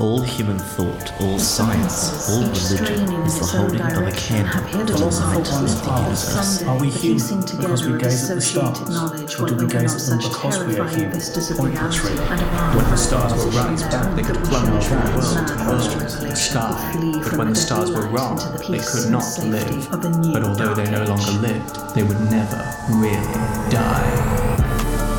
[0.00, 5.04] All human thought, all science, all religion is the holding of a candle to the
[5.04, 6.62] light of the universe.
[6.62, 9.38] Are we human because we gaze at the stars?
[9.38, 11.20] Or do we gaze at them because we are human?
[11.20, 12.16] Pointless, really.
[12.16, 17.20] When the stars were right, They could plunge from the world to home, the sky,
[17.22, 18.38] but when the stars were wrong,
[18.70, 19.90] they could not live.
[20.32, 23.34] But although they no longer lived, they would never really
[23.68, 24.49] die.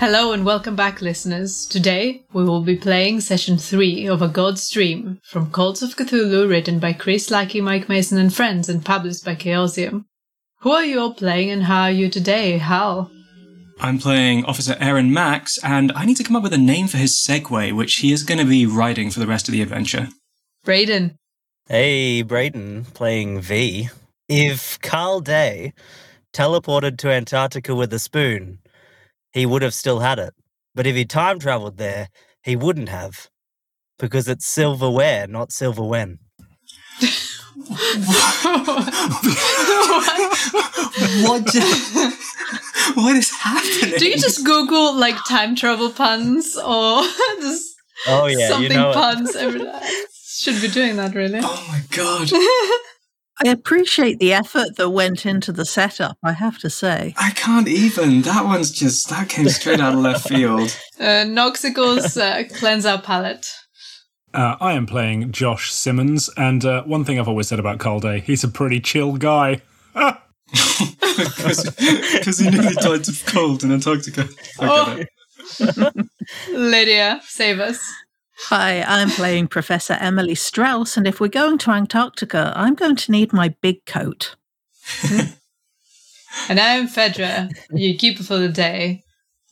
[0.00, 1.66] Hello and welcome back, listeners.
[1.66, 6.48] Today we will be playing session 3 of A God's Dream from Cults of Cthulhu,
[6.48, 10.06] written by Chris Lackey, Mike Mason, and friends, and published by Chaosium.
[10.60, 12.56] Who are you all playing and how are you today?
[12.56, 13.10] Hal?
[13.78, 16.96] I'm playing Officer Aaron Macks, and I need to come up with a name for
[16.96, 20.08] his Segway, which he is going to be riding for the rest of the adventure.
[20.64, 21.18] Braydon?
[21.66, 23.90] Hey, Braydon, playing Vee.
[24.30, 25.74] If Carl Day
[26.32, 28.60] teleported to Antarctica with a spoon,
[29.32, 30.34] he would have still had it.
[30.74, 32.08] But if he time traveled there,
[32.42, 33.28] he wouldn't have.
[33.98, 36.18] Because it's silverware, not silver when.
[41.22, 41.44] What?
[41.46, 41.94] just-
[42.96, 43.98] what is happening?
[43.98, 47.02] Do you just Google like time travel puns or
[47.40, 48.94] just Oh, yeah, something you know it.
[48.94, 49.90] puns every day?
[50.24, 51.40] Should be doing that, really.
[51.42, 52.30] Oh my god!
[53.42, 57.14] I appreciate the effort that went into the setup, I have to say.
[57.16, 58.22] I can't even.
[58.22, 60.76] That one's just that came straight out of left field.
[61.00, 63.46] Uh, Knoxicles uh, cleanse our palate.
[64.34, 68.00] Uh, I am playing Josh Simmons, and uh, one thing I've always said about Carl
[68.00, 69.62] Day, he's a pretty chill guy.
[70.50, 74.28] Because he nearly died of cold in Antarctica.
[74.58, 75.00] Oh.
[76.50, 77.80] Lydia, save us.
[78.44, 83.12] Hi, I'm playing Professor Emily Strauss, and if we're going to Antarctica, I'm going to
[83.12, 84.34] need my big coat.
[86.48, 89.04] And I am Phaedra, your keeper for the day.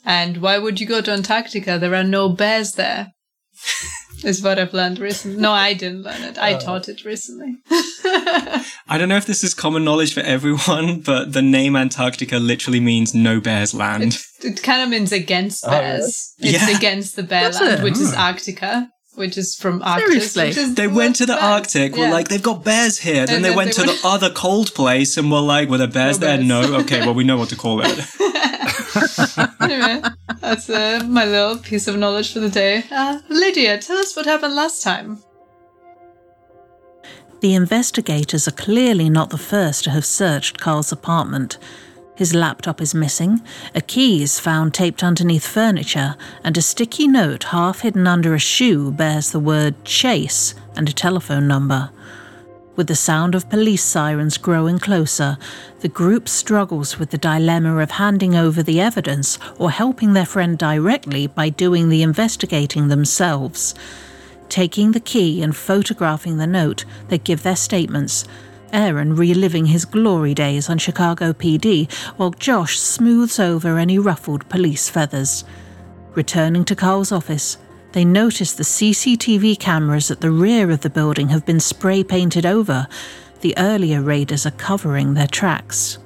[0.04, 1.78] And why would you go to Antarctica?
[1.78, 3.12] There are no bears there.
[4.24, 5.40] Is what I've learned recently.
[5.40, 6.38] No, I didn't learn it.
[6.38, 6.58] I oh.
[6.58, 7.56] taught it recently.
[7.70, 12.80] I don't know if this is common knowledge for everyone, but the name Antarctica literally
[12.80, 14.18] means no bears land.
[14.40, 16.34] It kind of means against Oh, bears.
[16.40, 16.54] really?
[16.56, 16.76] It's Yeah.
[16.76, 17.84] against the bear Does land, it?
[17.84, 18.20] which is hmm.
[18.20, 20.06] Arctica, which is from Arctic.
[20.08, 20.48] Seriously?
[20.50, 21.44] Is They went to the bears.
[21.44, 23.24] Arctic, were like, they've got bears here.
[23.26, 25.68] Then And they then went they to went- the other cold place and were like,
[25.68, 26.36] were there bears No there?
[26.38, 26.48] bears.
[26.48, 26.74] No?
[26.80, 27.88] Okay, well, we know what to call it.
[29.70, 30.02] anyway,
[30.40, 32.84] that's uh, my little piece of knowledge for the day.
[32.90, 35.18] Uh, Lydia, tell us what happened last time.
[37.40, 41.58] The investigators are clearly not the first to have searched Carl's apartment.
[42.16, 43.42] His laptop is missing,
[43.76, 48.40] a key is found taped underneath furniture, and a sticky note half hidden under a
[48.40, 51.90] shoe bears the word chase and a telephone number.
[52.78, 55.36] With the sound of police sirens growing closer,
[55.80, 60.56] the group struggles with the dilemma of handing over the evidence or helping their friend
[60.56, 63.74] directly by doing the investigating themselves.
[64.48, 68.24] Taking the key and photographing the note, they give their statements.
[68.72, 74.88] Aaron reliving his glory days on Chicago PD, while Josh smooths over any ruffled police
[74.88, 75.42] feathers.
[76.14, 77.58] Returning to Carl's office,
[77.92, 82.44] they notice the CCTV cameras at the rear of the building have been spray painted
[82.44, 82.86] over.
[83.40, 85.98] The earlier raiders are covering their tracks.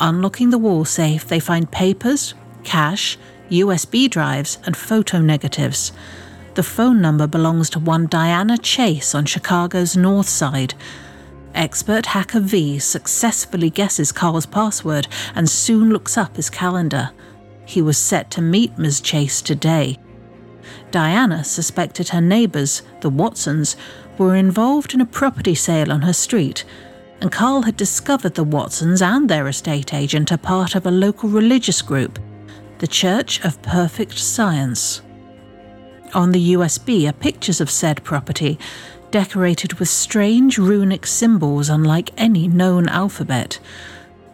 [0.00, 3.18] Unlocking the wall safe, they find papers, cash,
[3.50, 5.92] USB drives, and photo negatives.
[6.54, 10.74] The phone number belongs to one Diana Chase on Chicago's north side.
[11.54, 17.10] Expert hacker Vee successfully guesses Carl's password and soon looks up his calendar.
[17.64, 19.00] He was set to meet Ms.
[19.00, 19.98] Chase today.
[20.90, 23.76] Diana suspected her neighbours, the Watsons,
[24.16, 26.64] were involved in a property sale on her street,
[27.20, 31.28] and Carl had discovered the Watsons and their estate agent are part of a local
[31.28, 32.18] religious group,
[32.78, 35.02] the Church of Perfect Science.
[36.14, 38.58] On the USB are pictures of said property,
[39.10, 43.58] decorated with strange runic symbols unlike any known alphabet.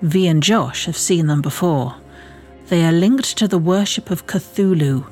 [0.03, 1.97] Vee and Josh have seen them before.
[2.67, 5.07] They are linked to the worship of Cthulhu,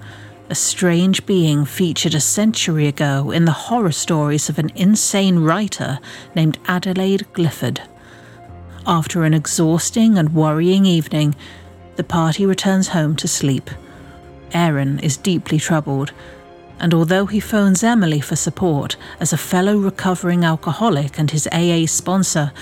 [0.53, 5.99] a strange being featured a century ago in the horror stories of an insane writer
[6.35, 7.81] named Adelaide Glifford.
[8.87, 11.35] After an exhausting and worrying evening,
[11.97, 13.71] the party returns home to sleep.
[14.53, 16.13] Aaron is deeply troubled,
[16.79, 21.87] and although he phones Emily for support as a fellow recovering alcoholic and his AA
[21.87, 22.53] sponsor,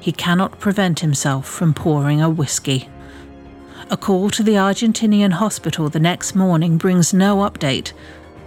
[0.00, 2.88] he cannot prevent himself from pouring a whiskey.
[3.88, 7.92] A call to the Argentinian hospital the next morning brings no update.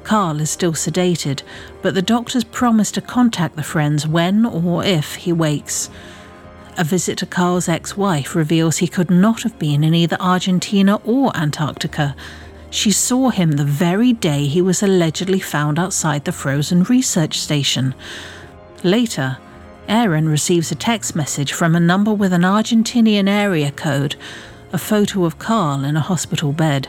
[0.03, 1.43] Carl is still sedated,
[1.81, 5.89] but the doctors promise to contact the friends when or if he wakes.
[6.77, 10.99] A visit to Carl's ex wife reveals he could not have been in either Argentina
[11.05, 12.17] or Antarctica.
[12.69, 17.95] She saw him the very day he was allegedly found outside the frozen research station.
[18.83, 19.37] Later,
[19.87, 24.17] Aaron receives a text message from a number with an Argentinian area code
[24.71, 26.87] a photo of Carl in a hospital bed.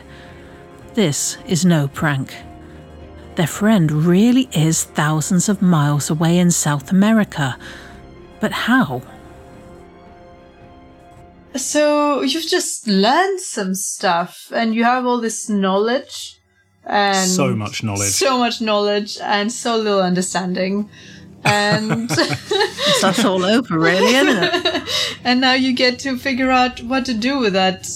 [0.94, 2.34] This is no prank.
[3.36, 7.56] Their friend really is thousands of miles away in South America.
[8.40, 9.02] But how?
[11.56, 16.40] So you've just learned some stuff and you have all this knowledge
[16.84, 18.10] and So much knowledge.
[18.10, 20.88] So much knowledge and so little understanding.
[21.44, 22.10] And
[23.00, 24.82] It's us all over, really, isn't it?
[25.24, 27.88] and now you get to figure out what to do with that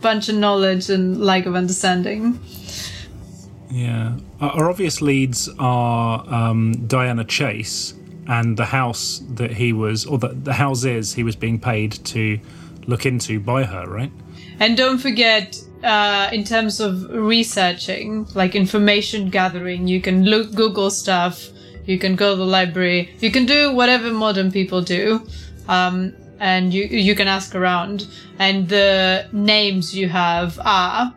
[0.00, 2.38] bunch of knowledge and lack of understanding.
[3.70, 4.16] Yeah.
[4.40, 7.94] Our our obvious leads are um, Diana Chase
[8.28, 12.38] and the house that he was, or the, the houses he was being paid to
[12.86, 14.12] look into by her, right?
[14.60, 20.90] And don't forget, uh, in terms of researching, like information gathering, you can look Google
[20.90, 21.48] stuff,
[21.84, 25.26] you can go to the library, you can do whatever modern people do,
[25.68, 28.06] um, and you you can ask around.
[28.38, 31.14] And the names you have are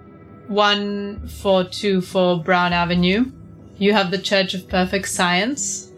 [0.47, 3.31] one four two four Brown Avenue.
[3.77, 5.91] You have the Church of Perfect Science,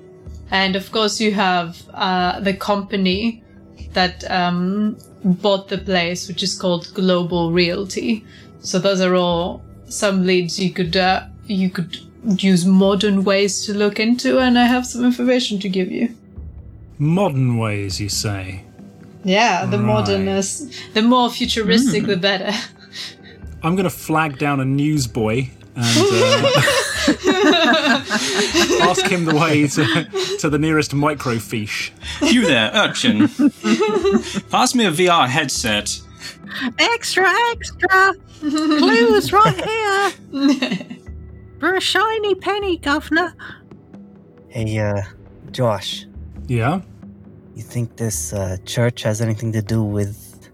[0.51, 3.43] and of course you have uh, the company
[3.93, 8.25] that um, bought the place, which is called Global Realty.
[8.61, 13.73] So those are all some leads you could uh, you could use modern ways to
[13.73, 16.15] look into, and I have some information to give you.
[16.99, 18.63] Modern ways, you say.
[19.23, 19.85] Yeah, the Right.
[19.85, 22.51] modernist, the more futuristic, the better.
[23.63, 26.51] I'm going to flag down a newsboy and uh,
[28.81, 31.91] ask him the way to, to the nearest microfiche.
[32.31, 33.27] You there, urchin.
[34.49, 35.99] Pass me a VR headset.
[36.79, 38.13] Extra, extra!
[38.39, 40.87] Clues right here!
[41.59, 43.33] For a shiny penny, Governor.
[44.49, 45.01] Hey, uh,
[45.51, 46.05] Josh,
[46.47, 46.81] Yeah?
[47.55, 50.49] you think this uh, church has anything to do with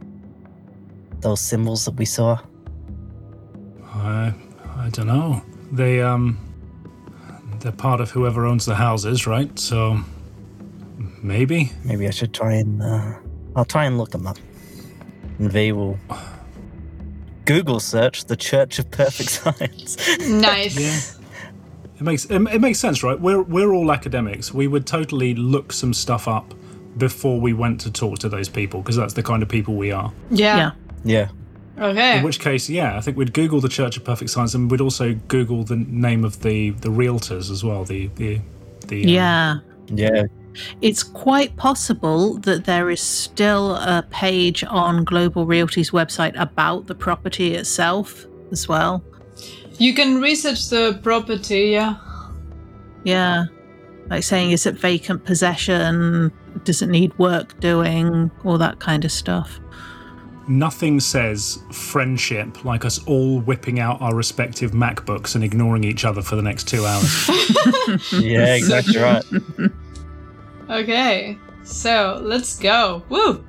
[1.19, 2.39] those symbols that we saw?
[3.93, 4.33] I,
[4.77, 5.41] I don't know.
[5.71, 6.37] They, um,
[7.59, 9.57] they're part of whoever owns the houses, right?
[9.59, 9.99] So,
[11.21, 11.71] maybe?
[11.83, 13.13] Maybe I should try and, uh,
[13.55, 14.37] I'll try and look them up.
[15.39, 15.99] And they will
[17.45, 20.19] Google search the Church of Perfect Science.
[20.19, 20.77] nice.
[20.79, 20.99] Yeah.
[21.95, 23.19] It makes it, it makes sense, right?
[23.19, 24.53] We're we're all academics.
[24.53, 26.53] We would totally look some stuff up
[26.97, 29.91] before we went to talk to those people because that's the kind of people we
[29.91, 30.11] are.
[30.29, 30.71] Yeah.
[31.03, 31.29] yeah.
[31.77, 31.85] yeah.
[31.89, 32.17] Okay.
[32.19, 34.81] In which case, yeah, I think we'd Google the Church of Perfect Science and we'd
[34.81, 37.83] also Google the name of the the realtors as well.
[37.83, 38.39] The the
[38.87, 40.23] the um, Yeah.
[40.53, 40.75] Yeah.
[40.81, 46.95] It's quite possible that there is still a page on Global Realty's website about the
[46.95, 49.03] property itself as well.
[49.79, 51.97] You can research the property, yeah.
[53.03, 53.45] Yeah.
[54.09, 56.31] Like saying, is it vacant possession?
[56.63, 58.29] Does it need work doing?
[58.43, 59.59] All that kind of stuff.
[60.47, 66.21] Nothing says friendship like us all whipping out our respective MacBooks and ignoring each other
[66.21, 67.29] for the next two hours.
[68.11, 69.23] Yeah, exactly right.
[70.69, 73.03] Okay, so let's go.
[73.09, 73.43] Woo!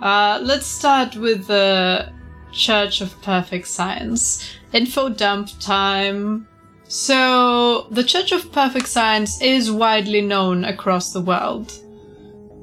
[0.00, 2.12] Uh, let's start with the
[2.52, 4.48] Church of Perfect Science.
[4.72, 6.48] Info dump time.
[6.88, 11.72] So, the Church of Perfect Science is widely known across the world.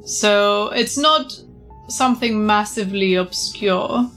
[0.05, 1.33] So, it's not
[1.89, 4.09] something massively obscure.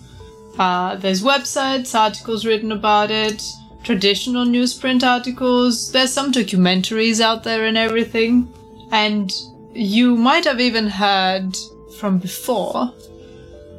[0.58, 3.42] Uh, there's websites, articles written about it,
[3.82, 8.48] traditional newsprint articles, there's some documentaries out there and everything.
[8.94, 9.32] And
[9.72, 11.56] you might have even heard
[11.98, 12.94] from before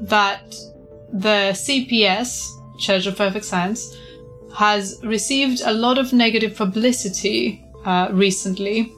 [0.02, 0.54] that
[1.14, 3.98] the CPS, Church of Perfect Science,
[4.54, 8.92] has received a lot of negative publicity uh, recently,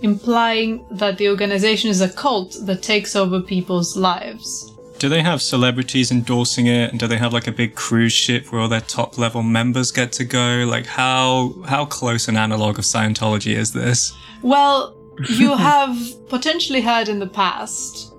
[0.00, 4.72] implying that the organization is a cult that takes over people's lives.
[4.98, 8.50] Do they have celebrities endorsing it, and do they have like a big cruise ship
[8.50, 10.64] where all their top level members get to go?
[10.66, 14.14] Like how how close an analog of Scientology is this?
[14.40, 14.96] Well,
[15.30, 15.96] you have
[16.28, 18.12] potentially heard in the past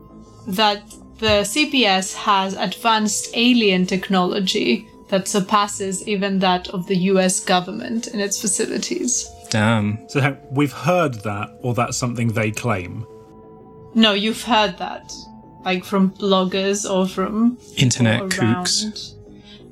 [0.47, 8.07] that the CPS has advanced alien technology that surpasses even that of the US government
[8.07, 9.29] in its facilities.
[9.49, 9.99] Damn.
[10.09, 13.05] So we've heard that, or that's something they claim.
[13.93, 15.13] No, you've heard that.
[15.63, 19.13] Like from bloggers or from Internet or kooks.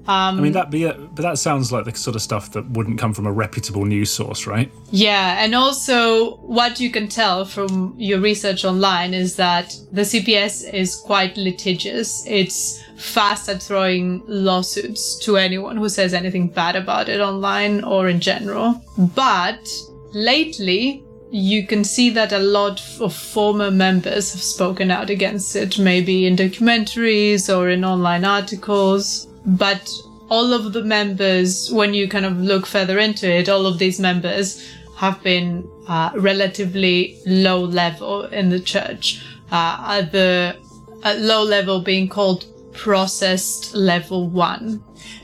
[0.08, 3.00] Um, I mean, that be, but that sounds like the sort of stuff that wouldn't
[3.00, 4.72] come from a reputable news source, right?
[4.89, 10.74] Yeah, and also what you can tell from your research online is that the CPS
[10.74, 12.25] is quite litigious.
[12.25, 18.10] It's fast at throwing lawsuits to anyone who says anything bad about it online or
[18.10, 18.81] in general.
[18.98, 19.67] But
[20.13, 25.79] lately, you can see that a lot of former members have spoken out against it,
[25.79, 29.27] maybe in documentaries or in online articles.
[29.45, 29.91] But
[30.29, 34.00] all of the members, when you kind of look further into it, all of these
[34.00, 34.65] members
[34.98, 39.24] have been uh, relatively low level in the church.
[39.51, 40.55] Uh, at the
[41.03, 44.83] at low level being called processed level one.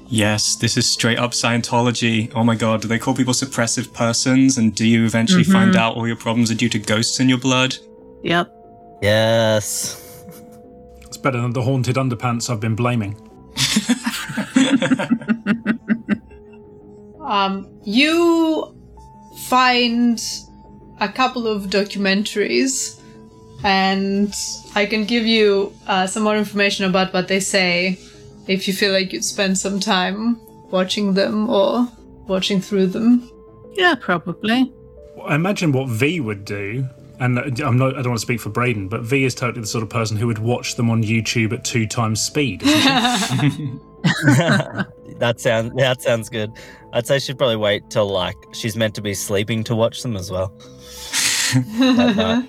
[0.09, 2.31] Yes, this is straight up Scientology.
[2.33, 4.57] Oh my god, do they call people suppressive persons?
[4.57, 7.37] And do you eventually find out all your problems are due to ghosts in your
[7.37, 7.75] blood?
[8.23, 8.51] Yep.
[9.01, 10.25] Yes.
[11.01, 13.26] It's better than the haunted underpants I've been blaming.
[17.27, 18.73] Um, you
[19.49, 20.19] find
[21.01, 22.99] a couple of documentaries,
[23.63, 24.33] and
[24.75, 27.99] I can give you uh, some more information about what they say
[28.47, 30.39] if you feel like you'd spend some time
[30.71, 31.87] watching them or
[32.27, 33.29] watching through them.
[33.73, 34.71] Yeah, probably.
[35.25, 36.87] I imagine what Vee would do,
[37.19, 37.97] and I'm not.
[37.97, 40.15] I don't want to speak for Braydon, but Vee is totally the sort of person
[40.15, 42.61] who would watch them on YouTube at two times speed.
[44.07, 45.13] isn't she?
[45.15, 46.51] that sounds that sounds good.
[46.93, 50.15] I'd say she'd probably wait till like she's meant to be sleeping to watch them
[50.15, 50.53] as well.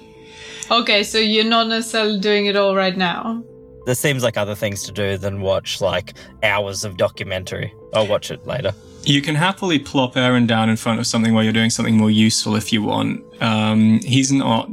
[0.70, 3.42] Okay, so you're not necessarily doing it all right now.
[3.86, 6.12] there seems like other things to do than watch like
[6.42, 7.72] hours of documentary.
[7.94, 8.74] I'll watch it later.
[9.04, 12.10] You can happily plop Aaron down in front of something while you're doing something more
[12.10, 13.24] useful if you want.
[13.40, 14.68] Um, he's not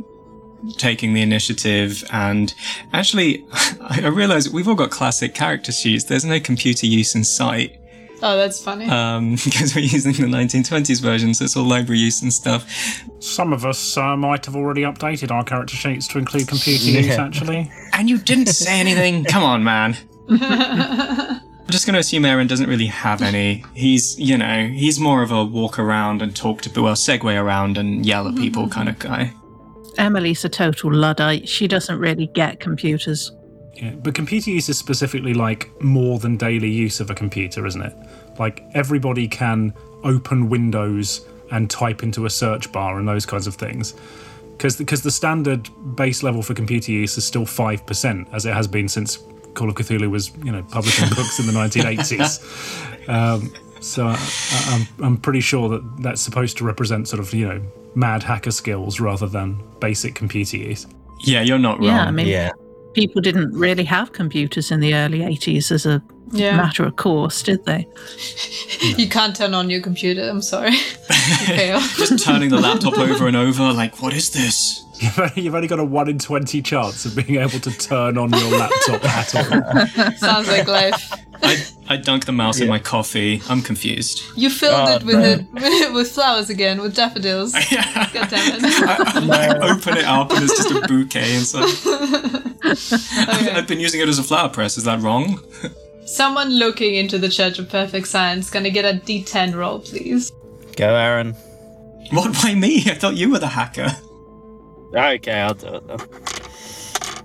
[0.78, 2.54] taking the initiative, and
[2.94, 3.46] actually,
[3.82, 6.06] I realize we've all got classic character sheets.
[6.06, 7.80] There's no computer use in sight
[8.22, 8.86] Oh, that's funny.
[8.90, 13.04] um, because we're using the 1920s version, so it's all library use and stuff.
[13.20, 17.18] Some of us uh, might have already updated our character sheets to include computer use.
[17.18, 19.26] Actually, And you didn't say anything.
[19.26, 19.98] Come on, man.
[20.30, 23.64] I'm just going to assume Aaron doesn't really have any.
[23.74, 27.78] He's, you know, he's more of a walk around and talk to, well, segue around
[27.78, 29.34] and yell at people kind of guy.
[29.98, 31.48] Emily's a total Luddite.
[31.48, 33.32] She doesn't really get computers.
[33.74, 33.92] yeah.
[33.92, 37.96] But computer use is specifically like more than daily use of a computer, isn't it?
[38.40, 39.74] Like everybody can
[40.04, 43.94] open Windows and type into a search bar and those kinds of things.
[44.52, 48.54] Because because the standard base level for computer use is still five percent, as it
[48.54, 49.20] has been since
[49.54, 53.10] Call of Cthulhu was, you know, publishing books in the 1980s.
[53.10, 54.18] Um, so I,
[54.68, 57.62] I'm I'm pretty sure that that's supposed to represent sort of you know
[57.96, 60.86] mad hacker skills rather than basic computer use.
[61.22, 61.88] Yeah, you're not wrong.
[61.88, 62.52] Yeah, I mean, Yeah.
[62.94, 66.02] people didn't really have computers in the early 80s as a
[66.32, 66.58] Yeah.
[66.58, 67.88] matter of course, did they?
[68.98, 70.28] you can't turn on your computer.
[70.30, 70.72] I'm sorry.
[71.48, 74.84] Just turning the laptop over and over, like, what is this?
[75.00, 78.18] You've only, you've only got a one in twenty chance of being able to turn
[78.18, 80.12] on your laptop at all.
[80.18, 81.12] Sounds like life.
[81.44, 81.58] I,
[81.90, 83.42] I dunk the mouse in my coffee.
[83.50, 84.24] I'm confused.
[84.38, 85.46] You filled Oh, it with no.
[85.62, 87.52] it with flowers again, with daffodils.
[87.72, 89.30] God damn it.
[89.30, 91.66] I open it up and it's just a bouquet inside.
[92.66, 93.52] Okay.
[93.52, 94.78] I've been using it as a flower press.
[94.78, 95.40] Is that wrong?
[96.06, 100.32] Someone looking into the Church of Perfect Science, can I get a D10 roll, please?
[100.78, 101.34] Go, Aaron.
[102.12, 102.36] What?
[102.44, 102.78] Why me?
[102.90, 103.88] I thought you were the hacker.
[104.96, 106.00] Okay, I'll do it then.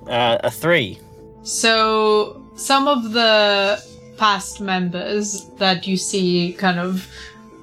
[0.08, 0.98] Uh, a three.
[1.42, 3.80] So, some of the
[4.16, 7.06] past members that you see kind of,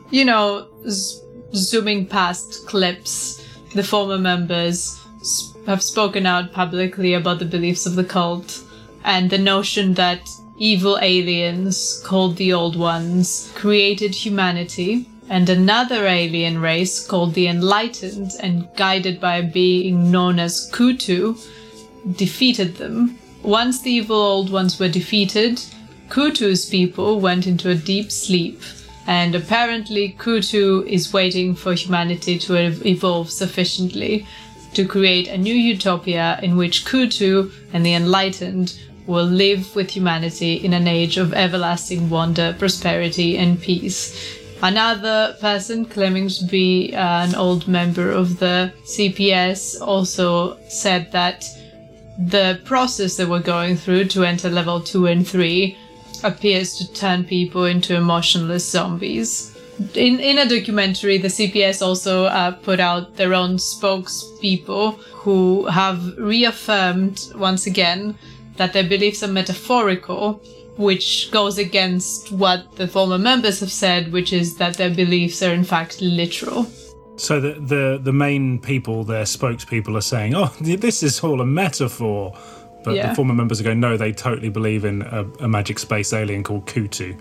[0.09, 1.21] you know, z-
[1.53, 3.45] zooming past clips,
[3.75, 8.63] the former members s- have spoken out publicly about the beliefs of the cult
[9.03, 15.07] and the notion that evil aliens, called the Old Ones, created humanity.
[15.29, 21.37] And another alien race called the Enlightened and guided by a being known as Kutu
[22.15, 23.17] defeated them.
[23.43, 25.61] Once the evil old ones were defeated,
[26.09, 28.61] Kutu's people went into a deep sleep.
[29.05, 32.55] And apparently, Kutu is waiting for humanity to
[32.85, 34.25] evolve sufficiently
[34.73, 40.55] to create a new utopia in which Kutu and the enlightened will live with humanity
[40.55, 44.36] in an age of everlasting wonder, prosperity, and peace.
[44.61, 51.45] Another person claiming to be an old member of the CPS also said that
[52.17, 55.77] the process they we're going through to enter level 2 and 3
[56.23, 59.55] appears to turn people into emotionless zombies.
[59.93, 66.17] In, in a documentary, the CPS also uh, put out their own spokespeople who have
[66.17, 68.17] reaffirmed once again
[68.55, 70.41] that their beliefs are metaphorical,
[70.77, 75.53] which goes against what the former members have said, which is that their beliefs are
[75.53, 76.65] in fact literal.
[77.17, 81.45] So the the, the main people, their spokespeople, are saying, "Oh, this is all a
[81.45, 82.33] metaphor,"
[82.83, 83.09] but Yeah.
[83.09, 86.43] the former members are going, "No, they totally believe in a, a magic space alien
[86.43, 87.19] called Kutu."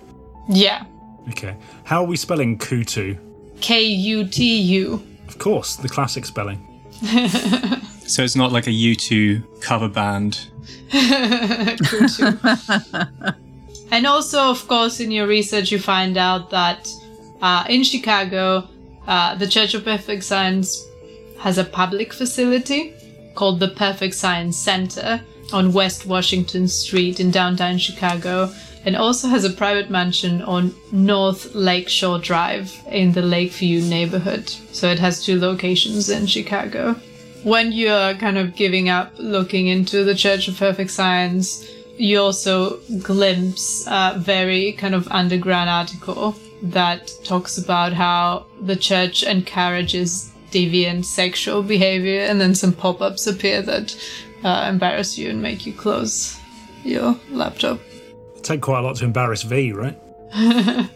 [0.49, 0.85] Yeah.
[1.31, 3.19] Okay, how are we spelling Kutu?
[3.61, 5.03] K U T U.
[5.29, 6.61] Of course, the classic spelling.
[8.07, 10.39] So it's not like a U2 cover band.
[13.90, 16.88] And also, of course, in your research, you find out that
[17.40, 18.69] uh, in Chicago,
[19.07, 20.85] uh, the Church of Perfect Science
[21.38, 22.93] has a public facility
[23.35, 25.21] called the Perfect Science Center
[25.52, 28.52] on West Washington Street in downtown Chicago,
[28.85, 34.49] and also has a private mansion on North Lakeshore Drive in the Lakeview neighborhood.
[34.49, 36.95] So it has two locations in Chicago.
[37.43, 41.64] When you're kind of giving up looking into the Church of Perfect Science,
[41.99, 49.23] you also glimpse a very kind of underground article that talks about how the church
[49.23, 53.97] encourages deviant sexual behavior, and then some pop ups appear that
[54.45, 56.38] uh, embarrass you and make you close
[56.85, 57.81] your laptop.
[58.33, 59.99] It'd take quite a lot to embarrass Vee, right?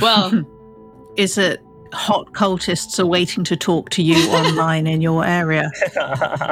[0.00, 0.44] Well,
[1.16, 1.60] Is it
[1.92, 5.70] hot cultists are waiting to talk to you online in your area?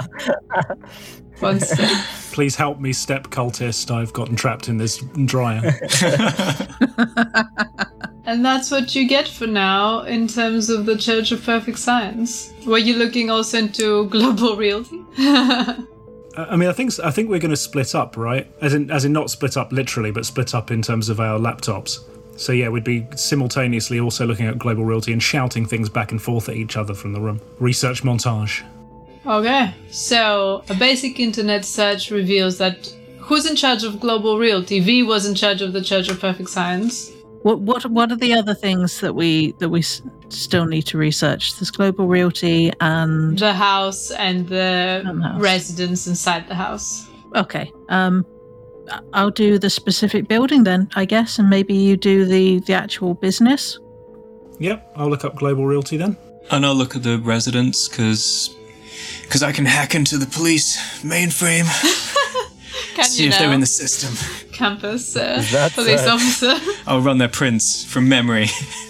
[2.32, 3.90] Please help me, step cultist.
[3.92, 5.78] I've gotten trapped in this dryer.
[8.28, 12.52] And that's what you get for now in terms of the Church of Perfect Science.
[12.66, 15.02] Were you looking also into global realty?
[15.16, 15.86] I
[16.36, 18.46] I mean, I think I think we're going to split up, right?
[18.60, 21.38] As in, as in not split up literally, but split up in terms of our
[21.38, 22.00] laptops.
[22.38, 26.22] So yeah, we'd be simultaneously also looking at global realty and shouting things back and
[26.22, 27.40] forth at each other from the room.
[27.58, 28.62] Research montage.
[29.26, 32.86] Okay, so a basic internet search reveals that
[33.18, 34.80] who's in charge of global realty?
[34.80, 37.10] Vee was in charge of the Church of Perfect Science.
[37.42, 40.98] What what what are the other things that we that we s- still need to
[40.98, 41.54] research?
[41.56, 45.40] There's global realty and The house and the And house.
[45.40, 47.06] residents inside the house.
[47.36, 47.70] okay.
[47.90, 48.37] Um, I-
[49.12, 53.14] I'll do the specific building then, I guess, and maybe you do the the actual
[53.14, 53.78] business.
[54.58, 56.16] Yep, I'll look up global realty then.
[56.50, 58.54] And I'll look at the residents because
[59.22, 61.66] because I can hack into the police mainframe,
[62.94, 64.14] Can see you if they're in the system.
[64.52, 65.42] campus uh,
[65.74, 66.54] police uh, officer?
[66.86, 68.46] I'll run their prints from memory.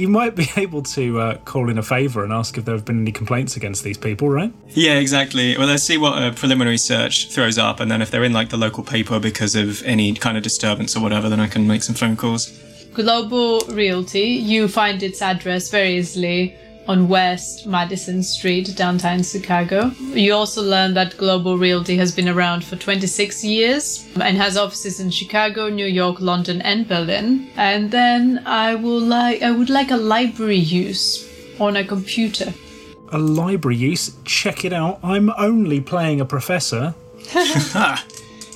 [0.00, 2.86] You might be able to uh, call in a favour and ask if there have
[2.86, 4.50] been any complaints against these people, right?
[4.68, 5.58] yeah, exactly.
[5.58, 8.48] Well, let's see what a preliminary search throws up, and then if they're in like
[8.48, 11.82] the local paper because of any kind of disturbance or whatever, then I can make
[11.82, 12.48] some phone calls.
[12.94, 16.56] Global Realty, you find its address very easily
[16.90, 19.92] on West Madison Street, downtown Chicago.
[20.12, 24.98] You also learn that Global Realty has been around for 26 years and has offices
[24.98, 27.48] in Chicago, New York, London, and Berlin.
[27.54, 31.28] And then I will like I would like a library use
[31.60, 32.52] on a computer.
[33.12, 34.16] A library use.
[34.24, 34.98] Check it out.
[35.04, 36.92] I'm only playing a professor.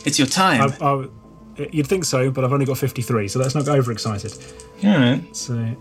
[0.07, 0.61] It's your time.
[0.61, 1.07] I, I,
[1.71, 4.35] you'd think so, but I've only got 53, so let's not go overexcited.
[4.85, 5.35] All right.
[5.35, 5.75] So,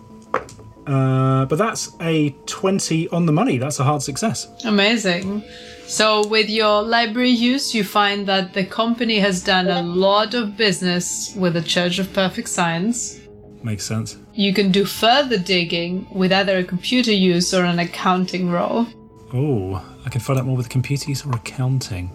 [0.88, 3.58] uh, but that's a 20 on the money.
[3.58, 4.48] That's a hard success.
[4.66, 5.44] Amazing.
[5.86, 10.58] So, with your library use, you find that the company has done a lot of
[10.58, 13.20] business with the Church of Perfect Science.
[13.64, 14.18] Makes sense.
[14.34, 18.88] You can do further digging with either a computer use or an accounting role.
[19.34, 22.10] Oh, I can find out more with computer use or accounting.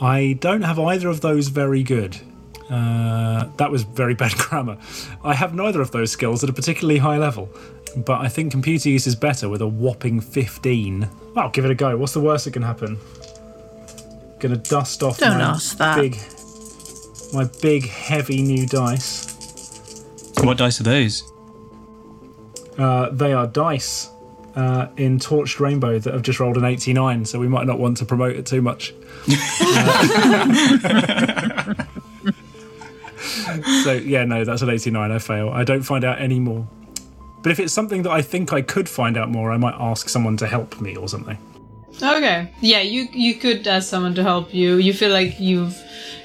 [0.00, 2.16] I don't have either of those very good.
[2.70, 4.78] Uh, that was very bad grammar.
[5.22, 7.48] I have neither of those skills at a particularly high level,
[7.96, 11.08] but I think computer use is better with a whopping 15.
[11.34, 11.96] Well, give it a go.
[11.96, 12.98] What's the worst that can happen?
[14.40, 16.00] Gonna dust off Don't my ask that.
[16.00, 16.16] big,
[17.32, 19.32] my big heavy new dice.
[20.42, 21.22] What dice are those?
[22.76, 24.10] Uh, they are dice
[24.56, 27.96] uh, in Torched Rainbow that have just rolled an 89, so we might not want
[27.98, 28.94] to promote it too much.
[29.66, 31.74] Uh,
[33.84, 35.12] so, yeah, no, that's an 89.
[35.12, 35.50] I fail.
[35.50, 36.66] I don't find out any more.
[37.44, 40.08] But if it's something that I think I could find out more, I might ask
[40.08, 41.36] someone to help me or something.
[42.02, 42.50] Okay.
[42.62, 44.76] Yeah, you you could ask someone to help you.
[44.76, 45.76] You feel like you've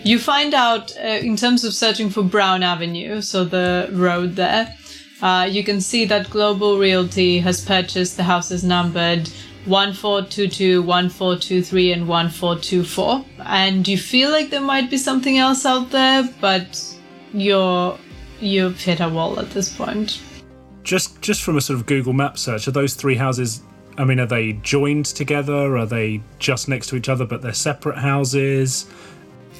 [0.03, 4.73] you find out uh, in terms of searching for Brown Avenue, so the road there.
[5.21, 9.27] Uh, you can see that Global Realty has purchased the houses numbered
[9.65, 13.25] 1422, 1423, and 1424.
[13.45, 16.81] And you feel like there might be something else out there, but
[17.33, 17.99] you're
[18.39, 20.21] you've hit a wall at this point.
[20.89, 23.61] Just just from a sort of Google map search, are those three houses
[23.99, 25.77] I mean, are they joined together?
[25.77, 28.89] Are they just next to each other but they're separate houses?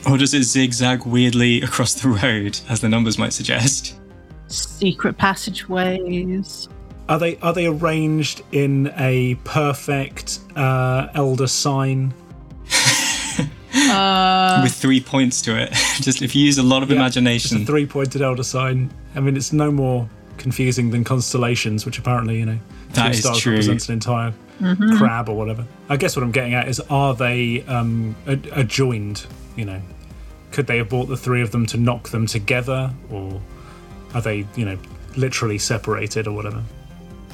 [0.10, 4.00] Or does it zigzag weirdly across the road, as the numbers might suggest?
[4.48, 6.68] Secret passageways.
[7.10, 12.12] Are they are they arranged in a perfect uh, elder sign?
[14.64, 15.70] With three points to it.
[16.02, 17.62] Just if you use a lot of It's imagination.
[17.62, 18.90] a three pointed elder sign.
[19.14, 20.10] I mean, it's no more
[20.40, 22.60] confusing than constellations, which apparently, you know,
[22.94, 23.52] That two is stars true.
[23.54, 24.34] represents an entire
[24.98, 25.66] crab or whatever.
[25.90, 29.26] I guess what I'm getting at is are they um, adjoined?
[29.56, 29.82] You know,
[30.52, 33.40] could they have bought the three of them to knock them together, or
[34.14, 34.78] are they, you know,
[35.16, 36.64] literally separated or whatever?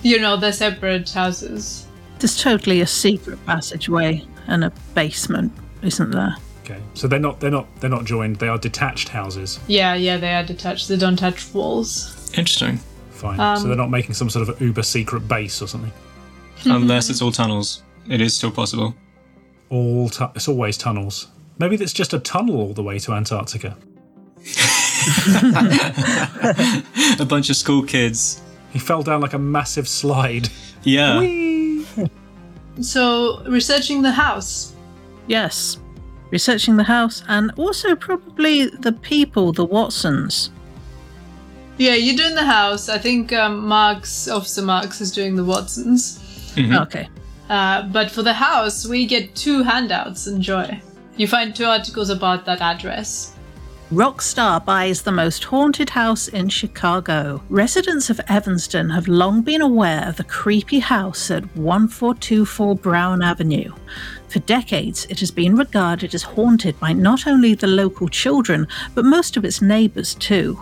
[0.04, 1.88] You know, they're separate houses.
[2.20, 6.36] There's totally a secret passageway and a basement, isn't there?
[6.64, 8.38] Okay, so they're not they're not they're not joined.
[8.38, 9.60] They are detached houses.
[9.68, 10.88] Yeah, yeah, they are detached.
[10.88, 12.32] They don't touch walls.
[12.38, 12.80] Interesting.
[13.16, 13.40] Fine.
[13.40, 15.92] Um, so they're not making some sort of uber secret base or something.
[16.66, 17.84] Unless it's all tunnels.
[18.10, 18.96] It is still possible.
[19.70, 21.28] All tu- it's always tunnels.
[21.58, 23.78] Maybe it's just a tunnel all the way to Antarctica.
[27.20, 28.42] A bunch of school kids.
[28.72, 30.50] He fell down like a massive slide.
[30.84, 31.22] Yeah.
[32.82, 34.74] So, researching the house.
[35.28, 35.78] Yes.
[36.32, 40.50] Researching the house and also probably the people, the Watsons.
[41.78, 42.88] Yeah, you're doing the house.
[42.88, 46.22] I think um, Macks, Officer Macks, is doing the Watsons.
[46.58, 47.10] Okay.
[47.50, 50.26] Uh, but for the house, we get two handouts.
[50.26, 50.80] Enjoy.
[51.18, 53.36] You find two articles about that address.
[53.92, 57.44] Rockstar buys the most haunted house in Chicago.
[57.50, 63.72] Residents of Evanston have long been aware of the creepy house at 1424 Brown Avenue.
[64.28, 69.06] For decades, it has been regarded as haunted by not only the local children, but
[69.06, 70.60] most of its neighbors too.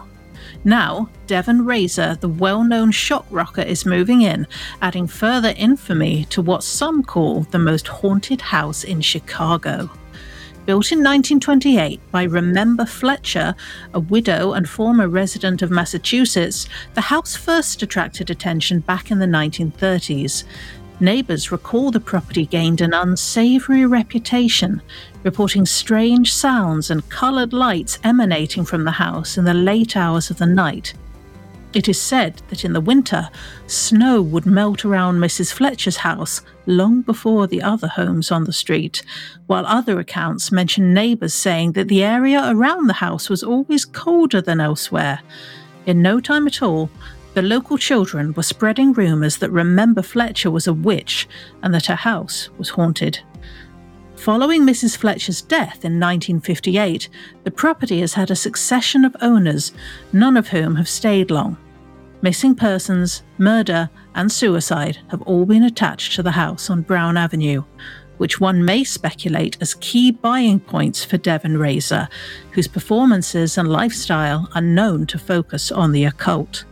[0.65, 4.47] Now, Devon Razor, the well known shock rocker, is moving in,
[4.81, 9.89] adding further infamy to what some call the most haunted house in Chicago.
[10.65, 13.53] Built in 1928 by Remember Fletcher,
[13.93, 19.25] a widow and former resident of Massachusetts, the house first attracted attention back in the
[19.25, 20.45] 1930s.
[21.03, 24.81] Neighbors recall the property gained an unsavory reputation,
[25.23, 30.37] reporting strange sounds and colored lights emanating from the house in the late hours of
[30.37, 30.93] the night.
[31.73, 33.29] It is said that in the winter,
[33.67, 35.51] snow would melt around Mrs.
[35.51, 39.03] Fletcher's house long before the other homes on the street,
[39.45, 44.39] while other accounts mention neighbours saying that the area around the house was always colder
[44.39, 45.19] than elsewhere.
[45.85, 46.89] In no time at all,
[47.33, 51.27] the local children were spreading rumours that Remember Fletcher was a witch
[51.63, 53.19] and that her house was haunted.
[54.15, 54.95] Following Mrs.
[54.95, 57.09] Fletcher's death in 1958,
[57.43, 59.73] the property has had a succession of owners,
[60.13, 61.57] none of whom have stayed long.
[62.21, 67.63] Missing persons, murder, and suicide have all been attached to the house on Brown Avenue,
[68.17, 72.07] which one may speculate as key buying points for Devon Razor,
[72.51, 76.63] whose performances and lifestyle are known to focus on the occult.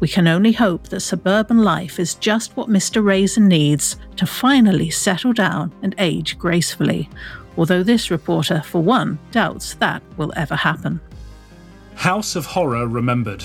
[0.00, 3.04] We can only hope that suburban life is just what Mr.
[3.04, 7.10] Razor needs to finally settle down and age gracefully,
[7.58, 11.00] although this reporter, for one, doubts that will ever happen.
[11.96, 13.44] House of Horror Remembered.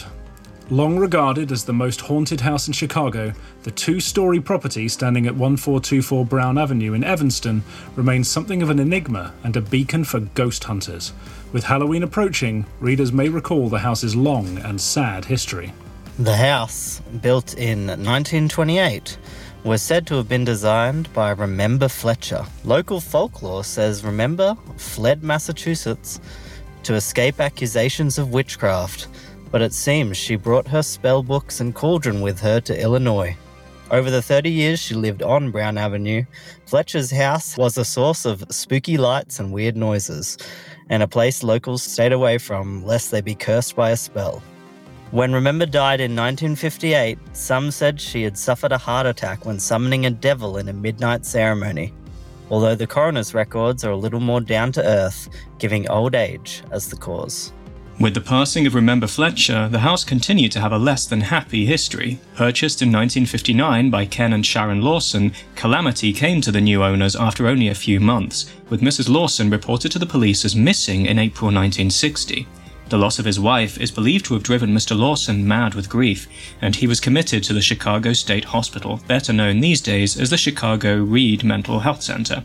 [0.69, 5.35] Long regarded as the most haunted house in Chicago, the two story property standing at
[5.35, 7.63] 1424 Brown Avenue in Evanston
[7.97, 11.11] remains something of an enigma and a beacon for ghost hunters.
[11.51, 15.73] With Halloween approaching, readers may recall the house's long and sad history.
[16.19, 19.17] The house, built in 1928,
[19.65, 22.45] was said to have been designed by Remember Fletcher.
[22.63, 26.21] Local folklore says Remember fled Massachusetts
[26.83, 29.09] to escape accusations of witchcraft,
[29.51, 33.35] but it seems she brought her spell books and cauldron with her to Illinois.
[33.91, 36.23] Over the 30 years she lived on Brown Avenue,
[36.65, 40.37] Fletcher's house was a source of spooky lights and weird noises,
[40.89, 44.41] and a place locals stayed away from lest they be cursed by a spell.
[45.11, 50.05] When Remember died in 1958, some said she had suffered a heart attack when summoning
[50.05, 51.93] a devil in a midnight ceremony,
[52.49, 56.89] although the coroner's records are a little more down to earth, giving old age as
[56.89, 57.53] the cause.
[57.97, 61.65] With the passing of Remember Fletcher, the house continued to have a less than happy
[61.65, 62.19] history.
[62.35, 67.47] Purchased in 1959 by Ken and Sharon Lawson, calamity came to the new owners after
[67.47, 69.07] only a few months, with Mrs.
[69.07, 72.45] Lawson reported to the police as missing in April 1960.
[72.87, 74.95] The loss of his wife is believed to have driven Mr.
[74.95, 76.27] Lawson mad with grief,
[76.61, 80.37] and he was committed to the Chicago State Hospital, better known these days as the
[80.37, 82.43] Chicago Read Mental Health Center.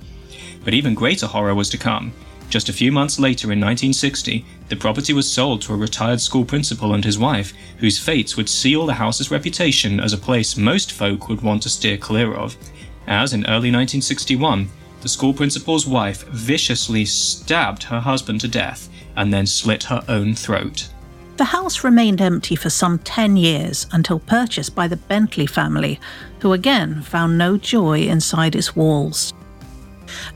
[0.64, 2.14] But even greater horror was to come.
[2.48, 6.46] Just a few months later in 1960, the property was sold to a retired school
[6.46, 10.90] principal and his wife, whose fates would seal the house's reputation as a place most
[10.90, 12.57] folk would want to steer clear of.
[13.07, 14.70] As in early 1961,
[15.03, 20.35] the school principal's wife viciously stabbed her husband to death and then slit her own
[20.35, 20.88] throat.
[21.37, 25.99] The house remained empty for some 10 years until purchased by the Bentley family,
[26.40, 29.33] who again found no joy inside its walls.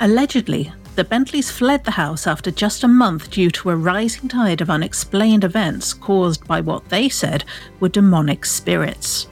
[0.00, 4.60] Allegedly, the Bentleys fled the house after just a month due to a rising tide
[4.60, 7.44] of unexplained events caused by what they said
[7.80, 9.26] were demonic spirits.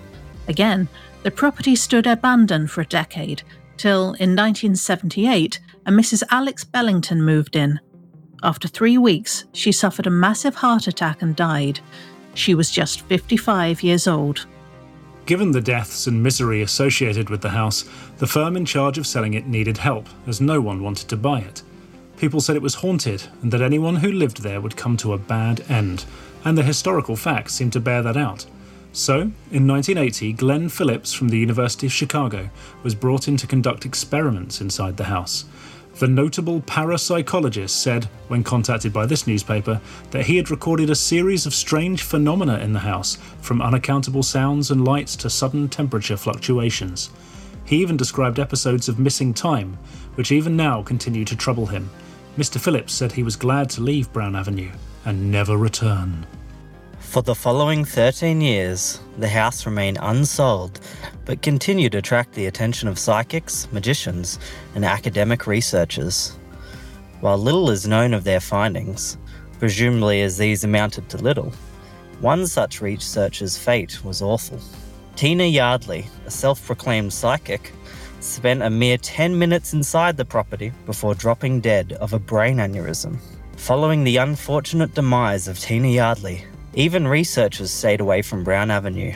[0.49, 0.89] Again,
[1.23, 3.43] the property stood abandoned for a decade,
[3.77, 6.25] till in 1978, a Mrs.
[6.31, 7.79] Alex Bellington moved in.
[8.45, 11.79] After three weeks, she suffered a massive heart attack and died.
[12.35, 14.47] She was just 55 years old.
[15.27, 17.85] Given the deaths and misery associated with the house,
[18.19, 21.39] the firm in charge of selling it needed help, as no one wanted to buy
[21.41, 21.63] it.
[22.17, 25.19] People said it was haunted, and that anyone who lived there would come to a
[25.19, 26.05] bad end,
[26.45, 28.45] and the historical facts seemed to bear that out.
[28.93, 29.21] So,
[29.53, 32.51] in 1980, Glenn Phillips from the University of Chicago
[32.83, 35.45] was brought in to conduct experiments inside the house.
[35.99, 41.47] The notable parapsychologist said, when contacted by this newspaper, that he had recorded a series
[41.47, 47.11] of strange phenomena in the house, from unaccountable sounds and lights to sudden temperature fluctuations.
[47.65, 49.79] He even described episodes of missing time,
[50.15, 51.91] which even now continue to trouble him.
[52.37, 52.59] Mr.
[52.59, 54.73] Phillips said he was glad to leave Brown Avenue
[55.05, 56.27] and never return.
[57.13, 60.81] For the following 13 years, the house remained unsold,
[61.27, 64.39] but continued to attract the attention of psychics, magicians,
[64.75, 66.35] and academic researchers.
[67.21, 69.19] While little is known of their findings,
[69.59, 71.53] presumably as these amounted to little,
[72.21, 74.59] one such researcher's fate was awful.
[75.15, 77.75] Tina Yardley, a self proclaimed psychic,
[78.21, 83.19] spent a mere 10 minutes inside the property before dropping dead of a brain aneurysm.
[83.59, 89.13] Following the unfortunate demise of Tina Yardley, even researchers stayed away from Brown Avenue.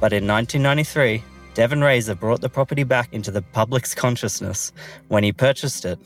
[0.00, 1.22] But in 1993,
[1.54, 4.72] Devon Razor brought the property back into the public's consciousness
[5.08, 5.98] when he purchased it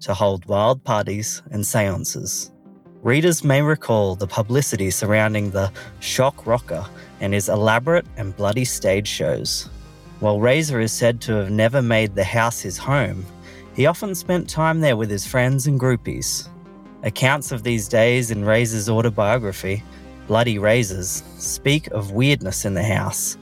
[0.00, 2.50] to hold wild parties and seances.
[3.02, 6.86] Readers may recall the publicity surrounding the shock rocker
[7.20, 9.68] and his elaborate and bloody stage shows.
[10.20, 13.24] While Razor is said to have never made the house his home,
[13.74, 16.48] he often spent time there with his friends and groupies.
[17.02, 19.82] Accounts of these days in Razor's autobiography
[20.26, 23.36] Bloody Razors speak of weirdness in the house,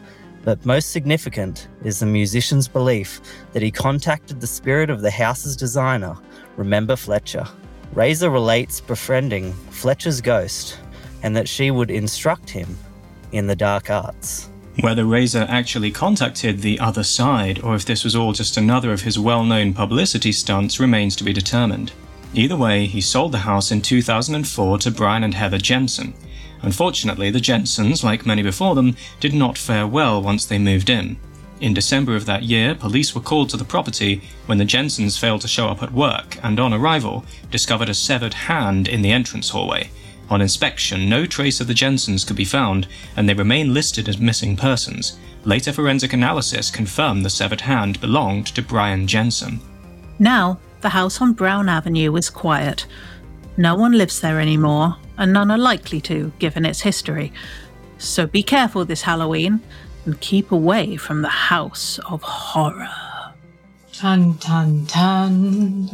[0.45, 3.21] but most significant is the musician's belief
[3.53, 6.17] that he contacted the spirit of the house's designer,
[6.57, 7.47] Remember Fletcher.
[7.95, 10.79] Razor relates befriending Fletcher's ghost
[11.23, 12.77] and that she would instruct him
[13.31, 14.51] in the dark arts.
[14.81, 19.03] Whether Razor actually contacted the other side or if this was all just another of
[19.03, 21.93] his well known publicity stunts remains to be determined.
[22.35, 26.15] Either way, he sold the house in 2004 to Brian and Heather Jensen,
[26.63, 31.17] Unfortunately, the Jensens, like many before them, did not fare well once they moved in.
[31.61, 35.43] In December of that year, police were called to the property when the Jensens failed
[35.43, 39.51] to show up at work and, on arrival, discovered a severed hand in the entrance
[39.51, 39.91] hallway.
[40.29, 44.19] On inspection, no trace of the Jensens could be found, and they remain listed as
[44.19, 45.19] missing persons.
[45.45, 49.61] Later forensic analysis confirmed the severed hand belonged to Brian Jensen.
[50.19, 52.87] Now, the house on Brown Avenue is quiet.
[53.57, 57.33] No one lives there anymore, and none are likely to, given its history.
[57.99, 59.61] So be careful this Halloween
[60.05, 62.89] and keep away from the House of Horror.
[63.93, 65.87] Tan tan tan.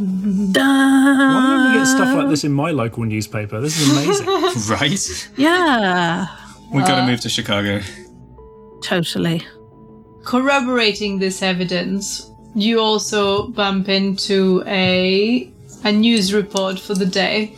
[0.52, 3.60] Why don't we get stuff like this in my local newspaper?
[3.60, 4.26] This is amazing.
[4.74, 5.28] right?
[5.36, 6.26] Yeah,
[6.72, 7.80] We've gotta uh, move to Chicago.
[8.82, 9.42] totally.
[10.24, 15.52] Corroborating this evidence, you also bump into a
[15.84, 17.54] a news report for the day.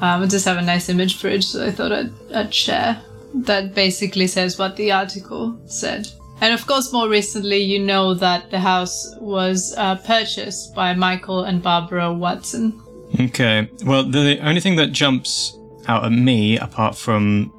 [0.00, 3.02] Um, I just have a nice image for it, so I thought I'd, I'd share.
[3.34, 6.08] That basically says what the article said.
[6.40, 11.44] And of course, more recently, you know that the house was uh, purchased by Michael
[11.44, 12.80] and Barbara Watson.
[13.18, 13.68] Okay.
[13.84, 17.52] Well, the only thing that jumps out at me, apart from,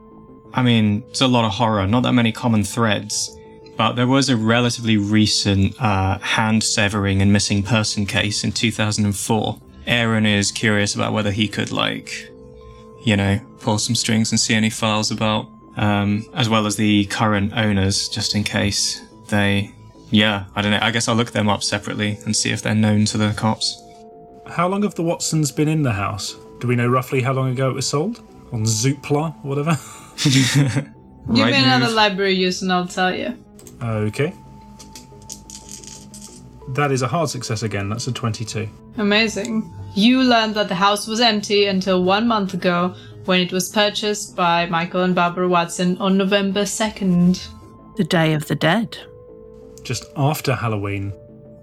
[0.53, 3.37] I mean, it's a lot of horror, not that many common threads,
[3.77, 9.59] but there was a relatively recent uh, hand severing and missing person case in 2004.
[9.91, 12.31] Aaron is curious about whether he could, like,
[13.05, 17.05] you know, pull some strings and see any files about, um, as well as the
[17.05, 19.71] current owners, just in case they.
[20.09, 20.79] Yeah, I don't know.
[20.81, 23.81] I guess I'll look them up separately and see if they're known to the cops.
[24.47, 26.35] How long have the Watsons been in the house?
[26.59, 28.21] Do we know roughly how long ago it was sold?
[28.51, 29.77] On Zoopla, or whatever?
[30.23, 31.93] Give me Right another move.
[31.95, 33.37] library use and I'll tell you.
[33.81, 34.33] Okay.
[36.69, 37.89] That is a hard success again.
[37.89, 38.67] That's a 22.
[38.97, 39.73] Amazing.
[39.93, 44.35] You learned that the house was empty until one month ago when it was purchased
[44.35, 47.47] by Michael and Barbara Watson on November 2nd.
[47.97, 48.97] The Day of the Dead.
[49.83, 51.13] Just after Halloween.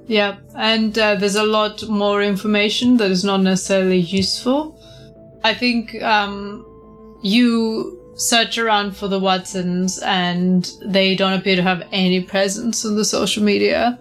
[0.06, 4.78] Yeah, and uh, there's a lot more information that is not necessarily useful.
[5.44, 6.66] I think um,
[7.22, 12.96] you search around for the Watsons and they don't appear to have any presence on
[12.96, 13.98] the social media.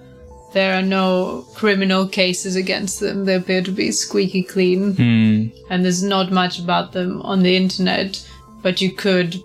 [0.53, 3.25] There are no criminal cases against them.
[3.25, 4.95] They appear to be squeaky clean.
[4.95, 5.47] Hmm.
[5.69, 8.25] and there's not much about them on the internet,
[8.61, 9.43] but you could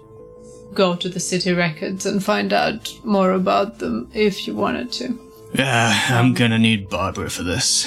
[0.75, 5.19] go to the city records and find out more about them if you wanted to.
[5.55, 7.87] Yeah, I'm gonna need Barbara for this.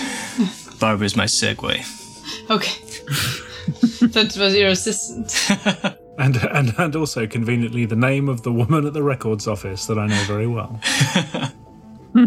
[0.80, 1.82] Barbara's my segue.
[2.51, 2.82] Okay.
[4.08, 5.97] that was your assistant.
[6.17, 9.99] And, and and also conveniently the name of the woman at the records office that
[9.99, 10.80] I know very well.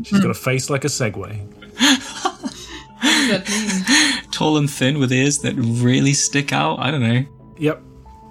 [0.05, 1.41] She's got a face like a Segway.
[4.33, 6.79] Tall and thin with ears that really stick out.
[6.79, 7.25] I don't know.
[7.59, 7.83] Yep.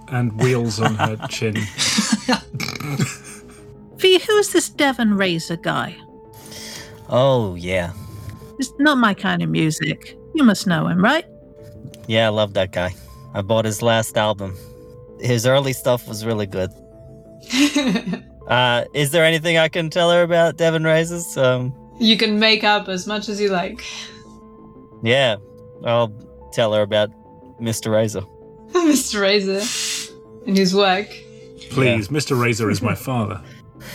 [0.10, 1.56] And wheels on her chin.
[3.98, 5.96] Vee, who's this Devon Razor guy?
[7.10, 7.93] Oh, yeah.
[8.60, 10.17] It's not my kind of music.
[10.36, 11.26] You must know him, right?
[12.08, 12.93] Yeah, I love that guy.
[13.34, 14.56] I bought his last album.
[15.20, 16.72] His early stuff was really good.
[18.48, 21.38] Uh, is there anything I can tell her about Devon Razors?
[21.38, 23.84] Um, you can make up as much as you like.
[25.04, 25.38] yeah,
[25.84, 26.14] I'll
[26.54, 27.10] tell her about
[27.60, 27.92] Mr.
[27.92, 28.22] Razor.
[28.72, 29.22] Mr.
[29.22, 29.62] Razor
[30.46, 31.08] and his work.
[31.70, 32.40] Please, Mr.
[32.40, 33.44] Razor is my father.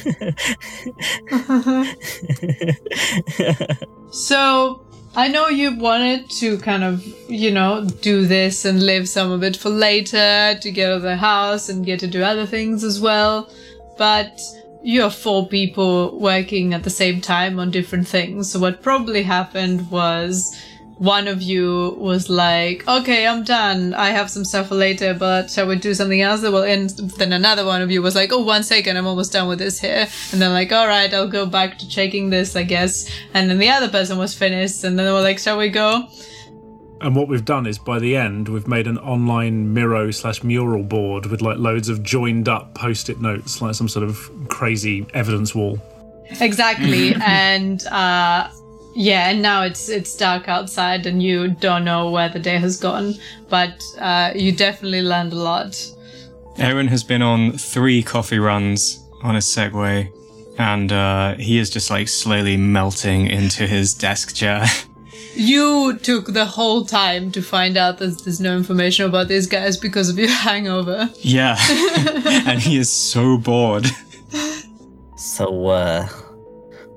[4.12, 4.84] So
[5.16, 9.42] I know you wanted to kind of, you know, do this and leave some of
[9.42, 12.84] it for later to get out of the house and get to do other things
[12.84, 13.50] as well.
[14.02, 14.40] But
[14.82, 18.50] you have four people working at the same time on different things.
[18.50, 20.60] So what probably happened was
[20.98, 23.94] one of you was like, okay, I'm done.
[23.94, 26.90] I have some stuff for later, but shall we do something else that will end?
[27.16, 29.78] Then another one of you was like, oh, one second, I'm almost done with this
[29.78, 30.08] here.
[30.32, 33.08] And then like, all right, I'll go back to checking this, I guess.
[33.34, 34.82] And then the other person was finished.
[34.82, 36.08] And then they were like, shall we go?
[37.02, 40.84] And what we've done is by the end, we've made an online Miro slash mural
[40.84, 45.06] board with like loads of joined up post it notes, like some sort of crazy
[45.12, 45.80] evidence wall.
[46.40, 47.14] Exactly.
[47.26, 48.48] and, uh,
[48.94, 52.76] yeah, and now it's it's dark outside, and you don't know where the day has
[52.78, 53.14] gone,
[53.48, 55.74] but uh, you definitely learned a lot.
[56.58, 60.12] Aaron has been on three coffee runs on his Segway,
[60.58, 64.66] and uh, he is just like slowly melting into his desk chair.
[65.34, 69.76] You took the whole time to find out that there's no information about these guys
[69.76, 71.10] because of your hangover.
[71.20, 71.56] yeah,
[72.46, 73.86] and he is so bored.
[75.16, 76.06] So, uh,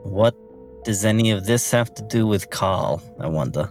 [0.04, 0.36] what
[0.84, 3.02] does any of this have to do with Carl?
[3.20, 3.70] I wonder.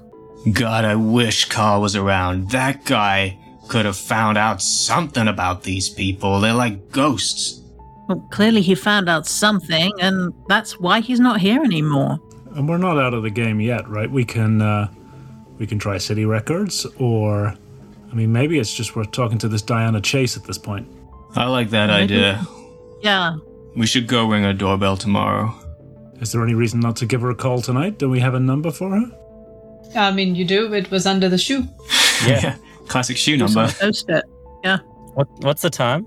[0.52, 2.50] God, I wish Carl was around.
[2.50, 6.40] That guy could have found out something about these people.
[6.40, 7.60] They're like ghosts.
[8.08, 12.18] Well, clearly he found out something, and that's why he's not here anymore.
[12.54, 14.10] And we're not out of the game yet, right?
[14.10, 14.88] We can uh,
[15.58, 17.54] we can try City Records, or
[18.10, 20.86] I mean, maybe it's just worth talking to this Diana Chase at this point.
[21.34, 22.46] I like that idea.
[23.02, 23.36] Yeah.
[23.76, 25.52] We should go ring her doorbell tomorrow.
[26.20, 27.98] Is there any reason not to give her a call tonight?
[27.98, 29.04] Do we have a number for her?
[29.96, 30.72] I mean, you do.
[30.72, 31.64] It was under the shoe.
[32.24, 32.56] Yeah.
[32.86, 33.66] Classic shoe number.
[33.68, 34.24] Post it.
[34.62, 34.78] Yeah.
[35.14, 36.06] What What's the time?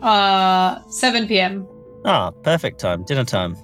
[0.00, 1.68] Uh, 7 p.m.
[2.04, 3.04] Ah, perfect time.
[3.04, 3.56] Dinner time.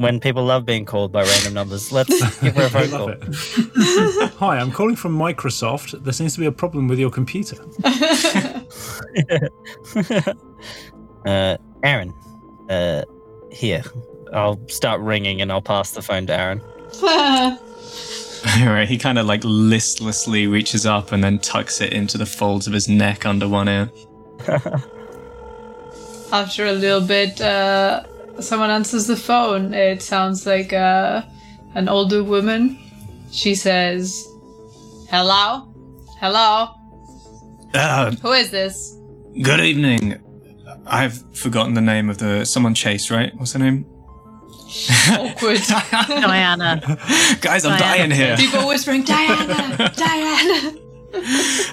[0.00, 1.92] When people love being called by random numbers.
[1.92, 2.08] Let's
[2.40, 3.12] give her a I phone call.
[4.38, 6.02] Hi, I'm calling from Microsoft.
[6.02, 7.58] There seems to be a problem with your computer.
[11.26, 12.14] uh, Aaron.
[12.70, 13.02] Uh,
[13.52, 13.82] here.
[14.32, 16.62] I'll start ringing and I'll pass the phone to Aaron.
[18.58, 22.66] Alright, he kind of like listlessly reaches up and then tucks it into the folds
[22.66, 23.90] of his neck under one ear.
[26.32, 28.04] After a little bit, uh,
[28.38, 29.74] someone answers the phone.
[29.74, 31.22] It sounds like uh,
[31.74, 32.78] an older woman.
[33.30, 34.26] She says,
[35.10, 35.72] Hello?
[36.20, 36.68] Hello?
[37.74, 38.96] Uh, Who is this?
[39.42, 40.20] good evening.
[40.86, 43.32] I've forgotten the name of the someone Chase, right?
[43.36, 43.86] What's her name?
[45.10, 45.60] Awkward.
[45.68, 46.80] Diana.
[47.40, 48.36] Guys, I'm Diana dying here.
[48.36, 49.92] People whispering, Diana!
[49.96, 50.72] Diana!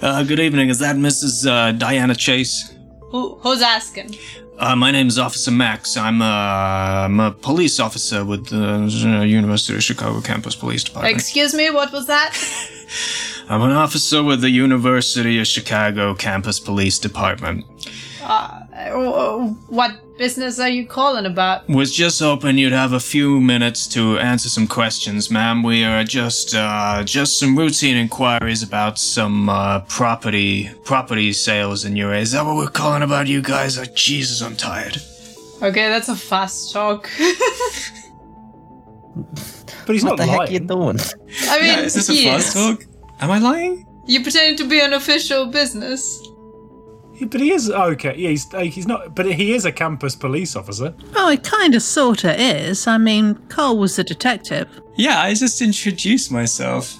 [0.01, 0.69] Uh, good evening.
[0.69, 1.47] Is that Mrs.
[1.47, 2.73] Uh, Diana Chase?
[3.09, 4.15] Who, who's asking?
[4.57, 5.95] Uh, my name is Officer Macks.
[5.95, 11.15] I'm, uh, I'm a police officer with the uh, University of Chicago Campus Police Department.
[11.15, 12.35] Excuse me, what was that?
[13.49, 17.65] I'm an officer with the University of Chicago Campus Police Department.
[18.21, 18.61] Uh,
[19.67, 21.67] what business are you calling about?
[21.69, 25.63] Was just hoping you'd have a few minutes to answer some questions, ma'am.
[25.63, 31.95] We are just uh, just some routine inquiries about some uh, property property sales in
[31.95, 32.21] your area.
[32.21, 33.77] Is that what we're calling about, you guys?
[33.77, 34.97] Oh, Jesus, I'm tired.
[35.61, 37.09] Okay, that's a fast talk.
[39.85, 40.49] But he's What not the heck lying.
[40.49, 40.97] are you doing?
[41.49, 42.83] I mean, Yeah, is this a he fast talk?
[43.21, 43.85] Am I lying?
[44.05, 46.21] You pretending to be an official business.
[47.25, 48.15] But he is okay.
[48.15, 49.15] Yeah, he's uh, he's not.
[49.15, 50.93] But he is a campus police officer.
[51.15, 52.85] Oh, it kind of sorta is.
[52.87, 54.67] I mean, Carl was a detective.
[54.95, 56.95] Yeah, I just introduced myself.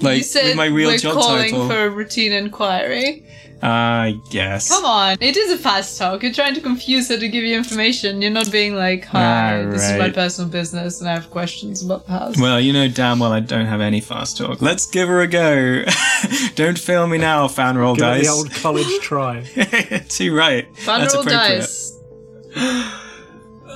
[0.00, 1.68] Like you said with my real we're job calling title.
[1.68, 3.24] for a routine inquiry.
[3.60, 4.68] Ah, I guess.
[4.68, 6.22] Come on, it is a fast talk.
[6.22, 8.22] You're trying to confuse her to give you information.
[8.22, 11.82] You're not being like, "Hi, ah, this is my personal business, and I have questions
[11.82, 14.62] about the house." Well, you know damn well I don't have any fast talk.
[14.62, 15.84] Let's give her a go.
[16.54, 18.22] don't fail me now, FanRoll Give it dice.
[18.26, 19.42] the old college try.
[20.08, 20.64] Too right.
[20.78, 21.58] Fun That's roll appropriate.
[21.58, 21.98] dice.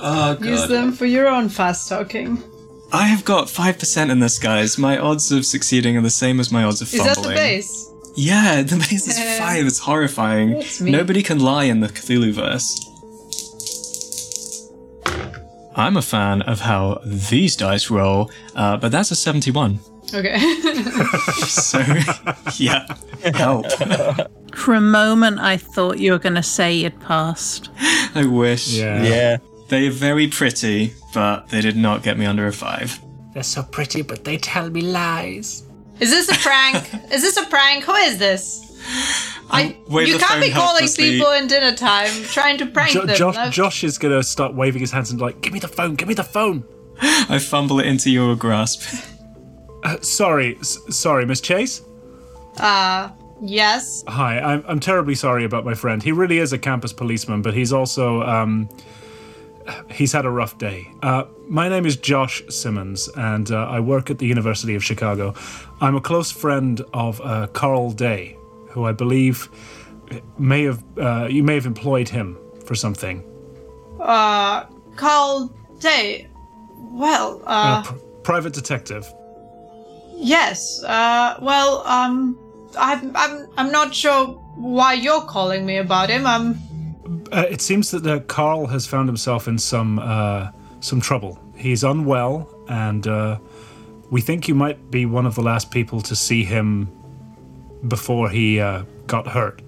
[0.05, 2.41] Oh Use them for your own fast talking.
[2.91, 4.77] I have got five percent in this, guys.
[4.77, 7.09] My odds of succeeding are the same as my odds of fumbling.
[7.09, 7.35] Is fumbling.
[7.35, 7.92] that the base?
[8.15, 9.65] Yeah, the base is five.
[9.65, 10.51] It's horrifying.
[10.53, 10.91] That's me.
[10.91, 12.89] Nobody can lie in the Cthulhu verse.
[15.75, 19.79] I'm a fan of how these dice roll, uh, but that's a 71.
[20.13, 20.37] Okay.
[21.47, 21.79] So,
[22.57, 22.85] yeah,
[23.33, 23.65] help.
[24.53, 27.69] For a moment, I thought you were going to say you'd passed.
[28.15, 28.69] I wish.
[28.69, 29.03] Yeah.
[29.03, 29.37] Yeah.
[29.69, 32.99] They are very pretty, but they did not get me under a five.
[33.33, 35.63] They're so pretty, but they tell me lies.
[36.03, 36.83] Is this a prank?
[37.11, 37.83] is this a prank?
[37.85, 38.59] Who is this?
[39.49, 43.15] I, you can't be calling people in dinner time trying to prank Jo- them.
[43.15, 45.95] Josh, I've- Josh is gonna start waving his hands and like, give me the phone,
[45.95, 46.63] give me the phone.
[47.01, 48.81] I fumble it into your grasp.
[49.83, 51.81] Uh, sorry, s- sorry, Miss Chase.
[52.57, 53.09] Uh,
[53.41, 54.03] yes.
[54.07, 56.01] Hi, I'm, I'm terribly sorry about my friend.
[56.03, 58.69] He really is a campus policeman, but he's also um,
[59.91, 60.91] he's had a rough day.
[61.01, 65.33] Uh, my name is Josh Simmons, and uh, I work at the University of Chicago.
[65.81, 68.37] I'm a close friend of uh, Carl Day,
[68.69, 69.49] who I believe
[70.37, 73.23] may have uh, you may have employed him for something.
[73.99, 76.27] Uh, Carl Day.
[76.91, 79.05] Well, Uh, uh, pr- private detective.
[80.15, 80.83] yes.
[80.83, 82.37] Uh, well, um,
[82.77, 86.25] I'm, I'm, I'm not sure why you're calling me about him.
[86.25, 86.59] I'm,
[87.31, 90.49] Uh, it seems that uh, Carl has found himself in some uh,
[90.79, 91.39] some trouble.
[91.55, 93.39] He's unwell, and uh,
[94.09, 96.89] we think you might be one of the last people to see him
[97.87, 99.61] before he uh, got hurt.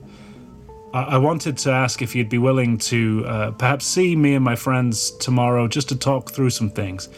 [0.93, 4.55] I-, I wanted to ask if you'd be willing to perhaps see me and my
[4.55, 7.09] friends tomorrow just to talk through some things.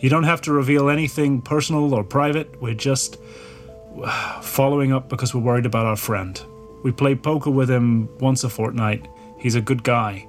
[0.00, 2.62] You don't have to reveal anything personal or private.
[2.62, 3.18] We're just
[4.42, 6.40] following up because we're worried about our friend.
[6.84, 9.08] We play poker with him once a fortnight.
[9.38, 10.26] He's a good guy,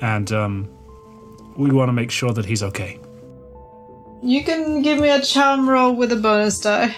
[0.00, 0.68] and um,
[1.56, 2.98] we want to make sure that he's okay.
[4.22, 6.94] you can give me a charm roll with a bonus die.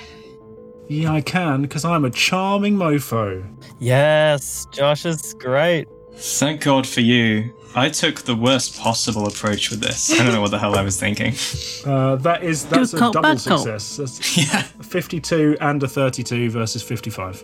[0.89, 3.45] Yeah, I can, because I'm a charming mofo.
[3.79, 5.87] Yes, Josh is great.
[6.15, 7.55] Thank God for you.
[7.77, 10.11] I took the worst possible approach with this.
[10.13, 11.35] I don't know what the hell I was thinking.
[11.87, 13.97] Uh, that is that's Good a cop, double bad success.
[13.97, 14.63] That's Yeah.
[14.83, 17.43] 52 and a 32 versus 55.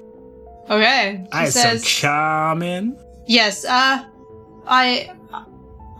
[0.68, 1.22] Okay.
[1.24, 2.98] She I so says, charming.
[3.26, 4.04] Yes, uh,
[4.66, 5.10] I,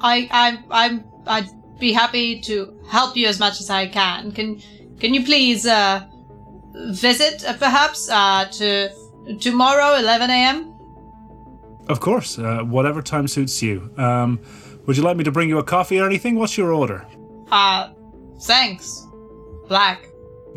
[0.00, 4.32] I, I, I'm, I'd be happy to help you as much as I can.
[4.32, 4.62] Can,
[5.00, 6.06] can you please, uh,
[6.90, 8.90] visit, uh, perhaps, uh, to
[9.40, 10.72] tomorrow, 11 a.m.?
[11.88, 13.90] Of course, uh, whatever time suits you.
[13.96, 14.40] Um,
[14.86, 16.36] would you like me to bring you a coffee or anything?
[16.36, 17.06] What's your order?
[17.50, 17.90] Uh,
[18.40, 19.06] thanks.
[19.68, 20.06] Black.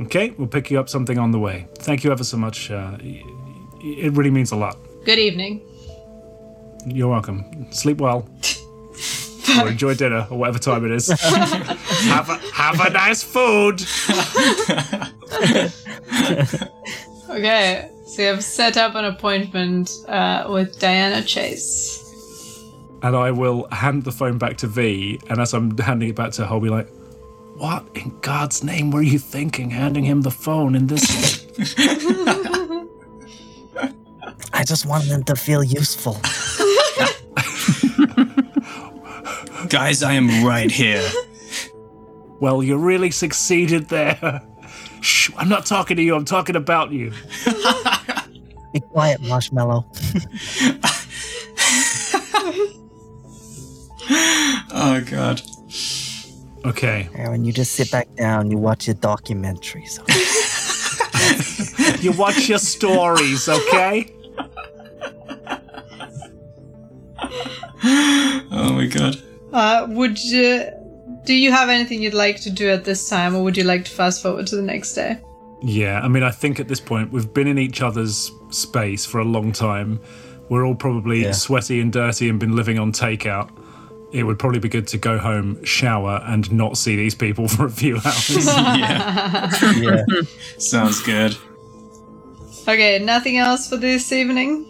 [0.01, 1.67] Okay, we'll pick you up something on the way.
[1.79, 2.71] Thank you ever so much.
[2.71, 4.77] Uh, it really means a lot.
[5.03, 5.61] Good evening.
[6.85, 7.71] You're welcome.
[7.71, 8.29] Sleep well.
[9.61, 11.07] or enjoy dinner, or whatever time it is.
[11.19, 13.81] have, a, have a nice food.
[17.29, 22.03] Okay, so you have set up an appointment, uh, with Diana Chase.
[23.03, 25.19] And I will hand the phone back to Vee.
[25.29, 26.89] And as I'm handing it back to her, I'll be like,
[27.55, 31.45] What in God's name were you thinking handing him the phone in this?
[34.51, 36.17] I just wanted him to feel useful.
[39.69, 41.07] Guys, I am right here.
[42.39, 44.41] well, you really succeeded there.
[45.01, 47.11] Shh, I'm not talking to you, I'm talking about you.
[48.73, 49.85] Be quiet, Marshmallow.
[54.71, 55.41] oh god.
[56.65, 57.09] Okay.
[57.15, 58.51] Aaron, you just sit back down.
[58.51, 59.99] You watch your documentaries.
[62.01, 64.09] You watch your stories, okay?
[67.83, 69.15] Oh my god.
[69.53, 70.65] Uh, would you,
[71.25, 73.85] do you have anything you'd like to do at this time, or would you like
[73.85, 75.19] to fast forward to the next day?
[75.61, 79.19] Yeah, I mean, I think at this point we've been in each other's space for
[79.19, 79.99] a long time.
[80.49, 81.31] We're all probably Yeah.
[81.33, 83.49] sweaty and dirty and been living on takeout.
[84.11, 87.65] It would probably be good to go home, shower, and not see these people for
[87.65, 88.45] a few hours.
[88.47, 89.51] yeah.
[89.77, 90.03] yeah.
[90.57, 91.35] Sounds good.
[92.67, 94.65] Okay, nothing else for this evening.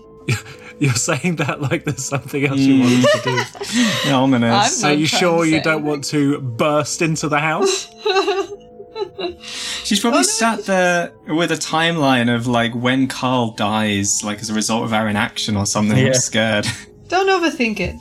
[0.79, 4.11] You're saying that like there's something else you want us to do.
[4.13, 4.83] Ominous.
[4.83, 7.87] I'm Are you sure you don't want to burst into the house?
[9.83, 14.53] She's probably sat there with a timeline of like when Carl dies, like as a
[14.53, 15.97] result of our inaction or something.
[15.97, 16.07] Yeah.
[16.07, 16.67] I'm scared.
[17.07, 17.95] Don't overthink it.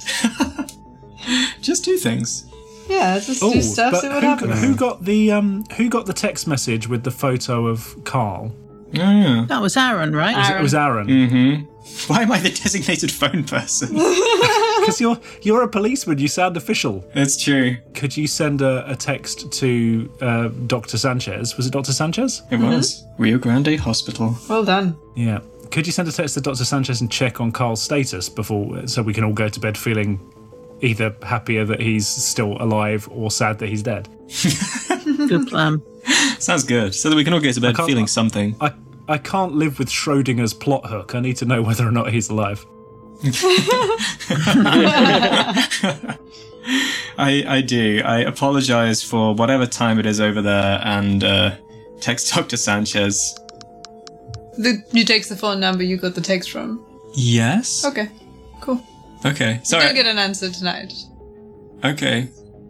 [1.63, 2.45] Just do things.
[2.89, 4.63] Yeah, just Oh, do stuff, see what who, happens.
[4.63, 8.51] who got the um who got the text message with the photo of Carl?
[8.95, 9.45] Oh yeah.
[9.49, 10.37] That was Aaron, right?
[10.37, 11.07] Was it- It was Aaron.
[11.07, 11.65] Mm-hmm.
[12.13, 13.89] Why am I the designated phone person?
[14.79, 16.19] Because you're you're a policeman.
[16.19, 17.05] You sound official.
[17.15, 17.77] That's true.
[17.95, 20.97] Could you send a, a text to uh, Dr.
[20.97, 21.57] Sanchez?
[21.59, 21.93] Was it Dr.
[21.93, 22.43] Sanchez?
[22.51, 24.35] It was Rio Grande Hospital.
[24.49, 24.97] Well done.
[25.15, 25.41] Yeah.
[25.71, 26.65] Could you send a text to Dr.
[26.65, 30.19] Sanchez and check on Carl's status before, so we can all go to bed feeling
[30.81, 34.09] either happier that he's still alive or sad that he's dead?
[35.29, 35.83] Good plan.
[36.39, 36.95] Sounds good.
[36.95, 38.57] So that we can all go to bed can't- feeling something.
[38.61, 38.73] I
[39.09, 41.15] I can't live with Schrodinger's plot hook.
[41.15, 42.65] I need to know whether or not he's alive.
[47.21, 48.03] I I do.
[48.05, 51.57] I apologize for whatever time it is over there, and uh,
[52.01, 52.57] text Dr.
[52.57, 53.35] Sanchez.
[54.59, 56.85] The, you text the phone number you got the text from.
[57.15, 57.85] Yes.
[57.85, 58.09] Okay,
[58.61, 58.81] cool.
[59.25, 59.61] Okay.
[59.65, 59.83] sorry.
[59.85, 59.95] You'll Sorry.
[59.95, 60.93] get an answer tonight.
[61.85, 62.29] Okay.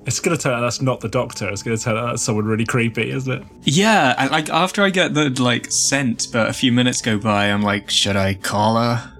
[0.09, 1.51] It's going to turn out that's not the doctor.
[1.51, 3.47] It's going to turn out that's someone really creepy, isn't it?
[3.65, 4.15] Yeah.
[4.17, 7.61] I, like after I get the like sent, but a few minutes go by, I'm
[7.61, 9.13] like, should I call her?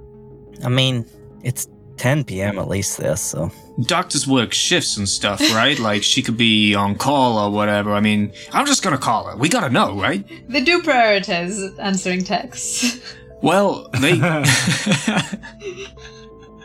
[0.65, 1.05] I mean,
[1.43, 1.69] it's
[1.99, 2.59] 10 p.m.
[2.59, 3.53] at least there, so.
[3.83, 5.79] Doctors work shifts and stuff, right?
[5.79, 7.93] like she could be on call or whatever.
[7.93, 9.37] I mean, I'm just gonna call her.
[9.37, 10.25] We gotta know, right?
[10.49, 12.99] They do prioritize answering texts
[13.43, 14.19] Well, they.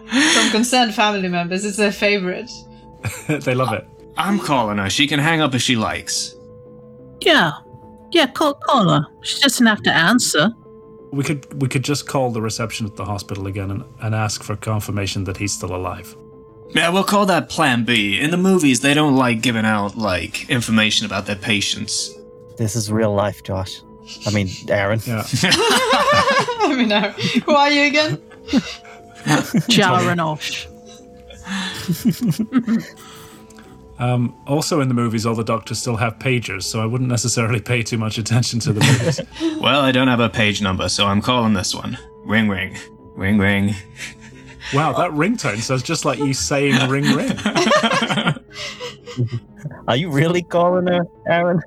[0.33, 1.65] from concerned family members.
[1.65, 2.49] It's their favorite.
[3.27, 3.85] they love it.
[4.17, 4.89] I'm calling her.
[4.89, 6.35] She can hang up if she likes.
[7.21, 7.51] Yeah.
[8.11, 9.07] Yeah, call, call her.
[9.21, 10.51] She doesn't have to answer.
[11.11, 14.43] We could we could just call the reception at the hospital again and, and ask
[14.43, 16.15] for confirmation that he's still alive.
[16.73, 18.19] Yeah, we'll call that Plan B.
[18.19, 22.11] In the movies, they don't like giving out like information about their patients.
[22.57, 23.81] This is real life, Josh.
[24.25, 24.99] I mean, Aaron.
[25.05, 25.23] Yeah.
[25.43, 27.01] I mean, no.
[27.45, 28.17] who are you again?
[29.69, 30.67] Jaranosh.
[33.99, 37.59] Um, also in the movies, all the doctors still have pagers, so I wouldn't necessarily
[37.61, 39.21] pay too much attention to the movies.
[39.61, 41.97] Well, I don't have a page number, so I'm calling this one.
[42.25, 42.75] Ring, ring,
[43.15, 43.75] ring, ring.
[44.73, 47.31] wow, that ringtone sounds just like you saying ring ring.
[49.87, 51.61] Are you really calling her, Aaron?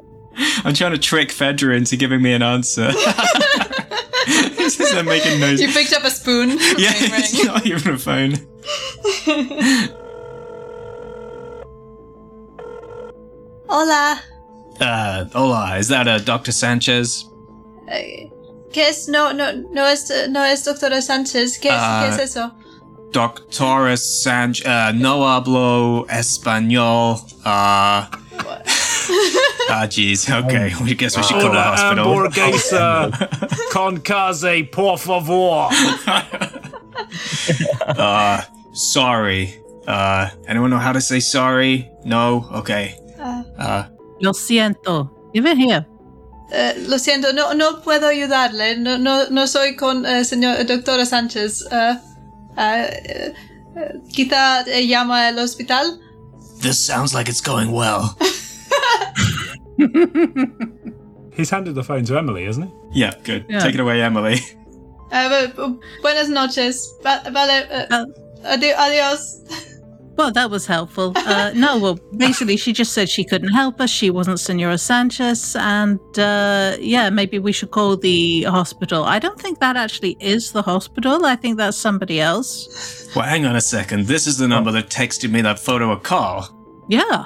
[0.64, 2.92] I'm trying to trick Phaedra into giving me an answer.
[4.26, 5.60] this is making noise.
[5.60, 6.50] You picked up a spoon.
[6.76, 7.20] Yeah, Ring, ring.
[7.24, 8.34] it's not even a phone.
[13.68, 14.20] Hola.
[14.80, 16.52] Uh, hola, is that uh, Dr.
[16.52, 17.24] Sanchez?
[17.88, 19.08] ¿Qué es?
[19.08, 21.58] No, no, no es, no es doctora Sánchez.
[21.58, 22.02] ¿Qué es, Ah.
[22.04, 22.50] ¿qué es eso?
[23.12, 27.16] Doctora Sanchez, uh, no hablo español.
[27.44, 28.04] Uh,
[29.70, 30.28] ah, jeez.
[30.28, 32.04] Okay, I guess we should go to the hospital.
[32.04, 33.10] hamburguesa
[33.72, 35.68] con case, por favor.
[37.86, 38.42] Uh,
[38.72, 39.60] sorry.
[39.86, 41.88] Uh, anyone know how to say sorry?
[42.04, 42.48] No?
[42.52, 42.98] Okay.
[43.58, 43.84] Uh,
[44.20, 45.10] Lo siento.
[45.34, 45.86] Give it here.
[46.52, 48.76] Eh, lo siento, no, no puedo ayudarle.
[48.78, 51.66] No, no, no soy con eh, señor doctora Sánchez.
[51.70, 51.98] Eh,
[52.56, 53.34] eh,
[53.76, 55.98] eh, quizá eh, llama al hospital.
[56.62, 58.16] this sounds like it's going well.
[61.36, 63.00] He's handed the phone to Emily, isn't he?
[63.00, 63.44] Yeah, good.
[63.48, 63.58] Yeah.
[63.60, 64.40] Take it away, Emily.
[65.12, 66.92] Eh, bu- buenas noches.
[67.04, 67.66] Va- vale.
[67.70, 68.06] eh, Uh,
[68.44, 69.42] adi- adiós.
[70.16, 71.12] Well, that was helpful.
[71.14, 73.90] Uh, no, well, basically, she just said she couldn't help us.
[73.90, 75.54] She wasn't Senora Sanchez.
[75.56, 79.04] And uh, yeah, maybe we should call the hospital.
[79.04, 81.26] I don't think that actually is the hospital.
[81.26, 83.08] I think that's somebody else.
[83.14, 84.06] Well, hang on a second.
[84.06, 86.48] This is the number that texted me that photo of Carl.
[86.88, 87.24] Yeah.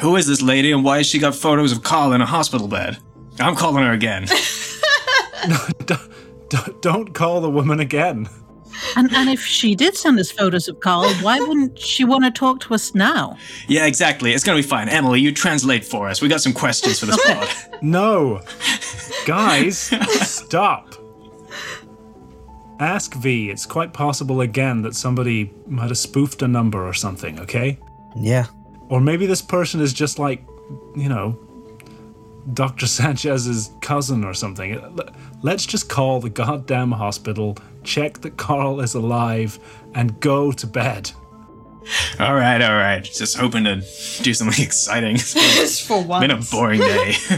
[0.00, 2.66] Who is this lady and why has she got photos of Carl in a hospital
[2.66, 2.96] bed?
[3.40, 4.26] I'm calling her again.
[5.48, 5.56] No,
[5.86, 5.94] d-
[6.50, 8.28] D- don't call the woman again.
[8.96, 12.30] And, and if she did send us photos of Carl, why wouldn't she want to
[12.30, 13.36] talk to us now?
[13.68, 14.32] Yeah, exactly.
[14.32, 14.88] It's gonna be fine.
[14.88, 16.20] Emily, you translate for us.
[16.20, 17.48] We got some questions for this pod.
[17.82, 18.40] No.
[19.26, 19.78] Guys,
[20.22, 20.94] stop.
[22.80, 23.50] Ask Vee.
[23.50, 27.78] It's quite possible again that somebody might have spoofed a number or something, okay?
[28.16, 28.46] Yeah.
[28.88, 30.44] Or maybe this person is just like,
[30.96, 31.38] you know,
[32.54, 32.86] Dr.
[32.88, 34.98] Sanchez's cousin or something.
[35.42, 39.58] Let's just call the goddamn hospital, check that Carl is alive,
[39.94, 41.10] and go to bed.
[42.20, 43.02] all right, all right.
[43.02, 43.76] Just hoping to
[44.22, 45.16] do something exciting.
[45.16, 46.22] Just for once.
[46.26, 47.14] been a boring day.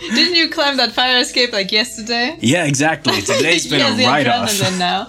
[0.00, 2.36] Didn't you climb that fire escape like yesterday?
[2.40, 3.20] yeah, exactly.
[3.22, 4.50] Today's been He has a the write off.
[4.50, 5.04] adrenaline now.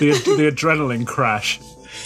[0.00, 1.60] The, the adrenaline crash.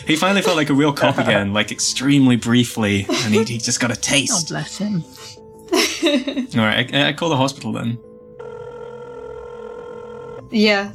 [0.07, 3.80] He finally felt like a real cop again, like extremely briefly, and he, he just
[3.80, 4.32] got a taste.
[4.32, 5.02] God bless him.
[6.61, 7.98] All right, I, I call the hospital then.
[10.50, 10.92] Yeah,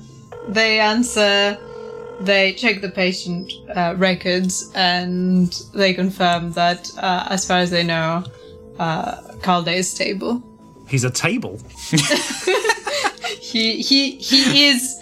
[0.47, 1.57] they answer.
[2.21, 7.83] They check the patient uh, records and they confirm that, uh, as far as they
[7.83, 8.25] know,
[8.77, 10.43] uh, Carl is stable.
[10.89, 11.59] He's a table.
[13.49, 15.01] He he he is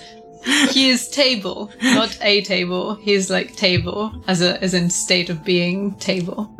[0.69, 2.95] he is table, not a table.
[2.95, 6.55] He's like table, as a as in state of being table.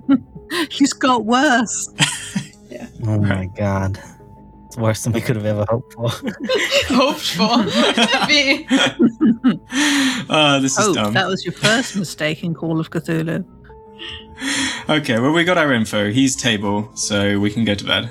[0.70, 1.88] He's got worse.
[2.70, 2.86] yeah.
[3.06, 3.98] Oh my god.
[4.72, 6.08] It's worse than we could have ever hoped for.
[6.88, 8.26] Hoped for.
[8.26, 8.66] Be-
[10.30, 11.12] Uh, this is Oh, dumb.
[11.12, 13.44] that was your first mistake in Call of Cthulhu.
[14.88, 16.10] Okay, well, we got our info.
[16.10, 18.10] He's table, so we can go to bed.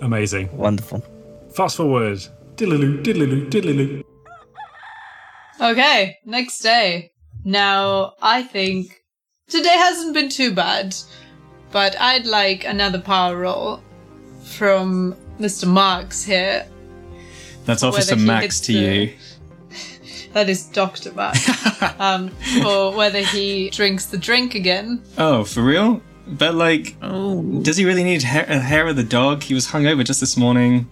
[0.00, 0.50] Amazing.
[0.56, 1.04] Wonderful.
[1.54, 2.18] Fast forward.
[2.56, 4.02] Diddly-loo, diddly-loo, diddly-loo.
[5.60, 7.12] Okay, next day.
[7.44, 9.00] Now, I think
[9.48, 10.92] today hasn't been too bad,
[11.70, 13.80] but I'd like another power roll
[14.42, 15.66] from Mr.
[15.66, 16.66] Marks here.
[17.64, 19.12] That's Officer Macks to the- you.
[20.32, 21.12] That is Dr.
[21.12, 21.82] Marks.
[21.98, 22.28] um,
[22.62, 25.02] for whether he drinks the drink again.
[25.18, 26.00] Oh, for real?
[26.28, 29.42] But, like, Oh, does he really need hair, a hair of the dog?
[29.42, 30.88] He was hungover just this morning.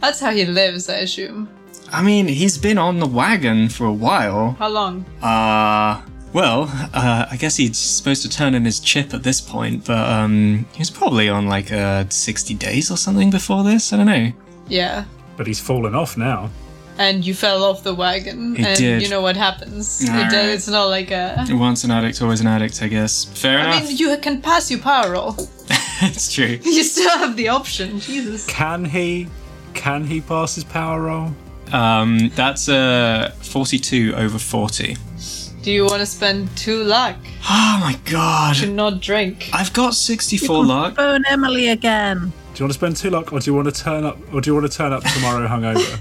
[0.00, 1.48] That's how he lives, I assume.
[1.90, 4.52] I mean, he's been on the wagon for a while.
[4.58, 5.04] How long?
[5.20, 6.02] Uh,
[6.36, 10.06] well, uh, I guess he's supposed to turn in his chip at this point, but,
[10.06, 13.90] um, he was probably on, like, uh, 60 days or something before this.
[13.90, 14.32] I don't know.
[14.68, 15.04] Yeah.
[15.38, 16.50] But he's fallen off now.
[16.98, 19.02] And you fell off the wagon, He and did.
[19.02, 20.02] you know what happens.
[20.04, 20.32] It, Alright.
[20.34, 21.46] it's not like a.
[21.52, 23.24] Once an addict, always an addict, I guess.
[23.24, 23.82] Fair I enough.
[23.84, 25.34] I mean, you can pass your power roll.
[26.02, 26.58] it's true.
[26.64, 27.98] You still have the option.
[27.98, 28.44] Jesus.
[28.46, 29.28] Can he?
[29.72, 31.32] Can he pass his power roll?
[31.72, 34.96] Um, that's uh, 42 over 40.
[35.66, 37.16] Do you want to spend two luck
[37.50, 38.54] Oh my god.
[38.56, 39.50] to not drink?
[39.52, 40.94] I've got 64 luck.
[40.94, 42.18] phone Emily again.
[42.54, 44.40] Do you want to spend two luck, or do you want to turn up, or
[44.40, 45.98] do you want to turn up tomorrow hungover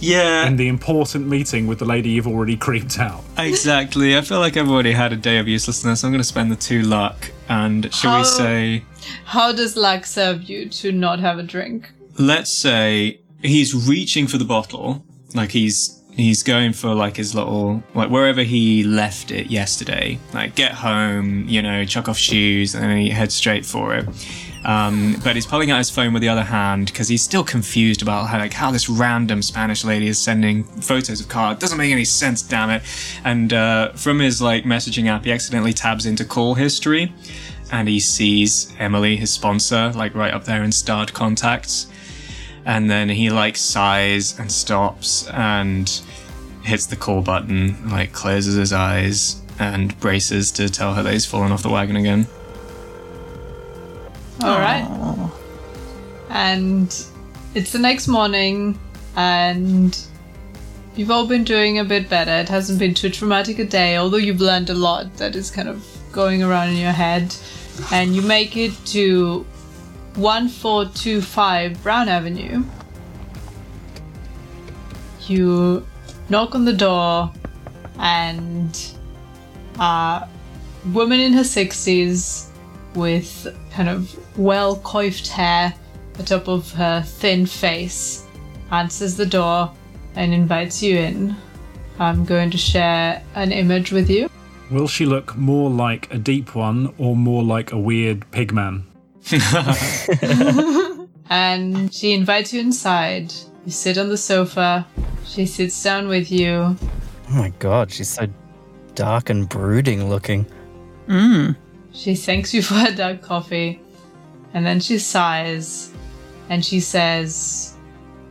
[0.00, 3.24] Yeah, in the important meeting with the lady you've already creeped out?
[3.38, 4.18] exactly.
[4.18, 6.04] I feel like I've already had a day of uselessness.
[6.04, 7.30] I'm going to spend the two luck.
[7.48, 8.84] And shall How- we say,
[9.24, 11.90] How does luck serve you to not have a drink?
[12.18, 17.82] let's say he's reaching for the bottle, like he's he's going for like his little
[17.94, 20.18] like wherever he left it yesterday.
[20.34, 24.06] Like get home, you know, chuck off shoes, and he heads straight for it.
[24.64, 28.02] Um, but he's pulling out his phone with the other hand because he's still confused
[28.02, 31.52] about how like how this random Spanish lady is sending photos of Carl.
[31.52, 32.82] It doesn't make any sense, damn it.
[33.24, 37.14] And uh, from his like messaging app, he accidentally tabs into call history,
[37.70, 41.86] and he sees Emily, his sponsor, like right up there in starred contacts.
[42.68, 45.90] And then he like sighs and stops and
[46.62, 51.24] hits the call button, like closes his eyes and braces to tell her that he's
[51.24, 52.26] fallen off the wagon again.
[54.42, 54.86] All right.
[56.28, 56.88] And
[57.54, 58.78] it's the next morning,
[59.16, 59.98] and
[60.94, 62.32] you've all been doing a bit better.
[62.32, 65.70] It hasn't been too traumatic a day, although you've learned a lot that is kind
[65.70, 67.34] of going around in your head.
[67.90, 69.46] And you make it to
[70.16, 72.64] 1425 Brown Avenue.
[75.26, 75.86] You
[76.28, 77.32] knock on the door,
[77.98, 78.94] and
[79.78, 80.28] a
[80.92, 82.48] woman in her 60s
[82.94, 85.74] with kind of well coiffed hair
[86.18, 88.26] atop of her thin face
[88.70, 89.72] answers the door
[90.16, 91.36] and invites you in.
[91.98, 94.28] I'm going to share an image with you.
[94.70, 98.84] Will she look more like a deep one or more like a weird pig man?
[101.30, 103.32] And she invites you inside.
[103.64, 104.86] You sit on the sofa.
[105.26, 106.76] She sits down with you.
[107.30, 108.26] Oh my god, she's so
[108.94, 110.46] dark and brooding looking.
[111.06, 111.56] Mm.
[111.92, 113.80] She thanks you for her dark coffee.
[114.54, 115.92] And then she sighs
[116.48, 117.76] and she says,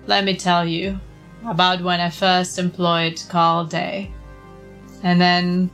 [0.08, 1.00] Let me tell you,
[1.46, 4.12] about when I first employed Carl Day.
[5.04, 5.70] And then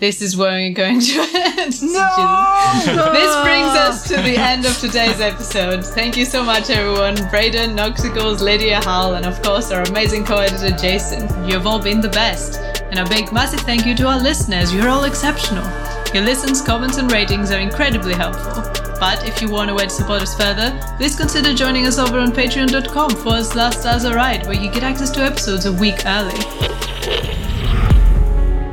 [0.00, 1.20] this is where we're going to
[1.58, 1.82] end.
[1.82, 2.72] No!
[3.12, 5.84] this brings us to the end of today's episode.
[5.84, 7.16] Thank you so much, everyone.
[7.28, 11.46] Braydon, Knoxicles, Lydia, Howl, and of course our amazing co-editor Jayson.
[11.46, 12.58] You have all been the best.
[12.90, 14.74] And a big massive thank you to our listeners.
[14.74, 15.64] You're all exceptional.
[16.12, 18.64] Your listens, comments, and ratings are incredibly helpful.
[18.98, 22.18] But if you want a way to support us further, please consider joining us over
[22.18, 26.04] on patreon.com for forward slash stars right, where you get access to episodes a week
[26.04, 27.29] early.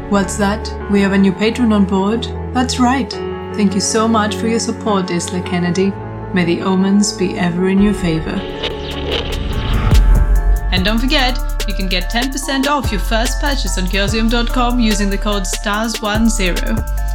[0.09, 0.89] What's that?
[0.89, 2.23] We have a new patron on board?
[2.53, 3.11] That's right.
[3.57, 5.91] Thank you so much for your support, Isla Kennedy.
[6.33, 8.39] May the omens be ever in your favor.
[10.71, 11.37] And don't forget,
[11.67, 17.06] you can get 10% off your first purchase on Chaosium.com using the code STARS10.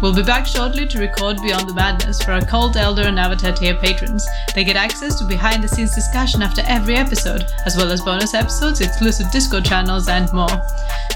[0.00, 3.52] We'll be back shortly to record Beyond the Madness for our Cult Elder and Avatar
[3.52, 4.26] tier patrons.
[4.54, 8.32] They get access to behind the scenes discussion after every episode, as well as bonus
[8.32, 10.48] episodes, exclusive Discord channels, and more.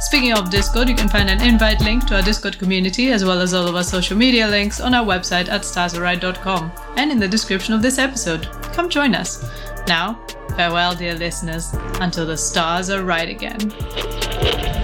[0.03, 3.41] Speaking of Discord, you can find an invite link to our Discord community, as well
[3.41, 7.27] as all of our social media links on our website at starsaright.com and in the
[7.27, 8.51] description of this episode.
[8.75, 9.51] Come join us.
[9.89, 10.21] Now,
[10.57, 14.84] farewell, dear listeners, until the stars are right again.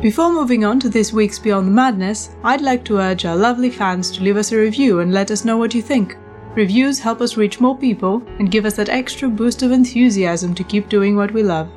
[0.00, 3.68] Before moving on to this week's Beyond the Madness, I'd like to urge our lovely
[3.68, 6.16] fans to leave us a review and let us know what you think.
[6.54, 10.62] Reviews help us reach more people and give us that extra boost of enthusiasm to
[10.62, 11.68] keep doing what we love.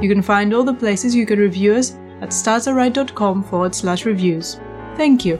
[0.00, 4.58] You can find all the places you can review us at starsaright.com forward slash reviews.
[4.96, 5.38] Thank you.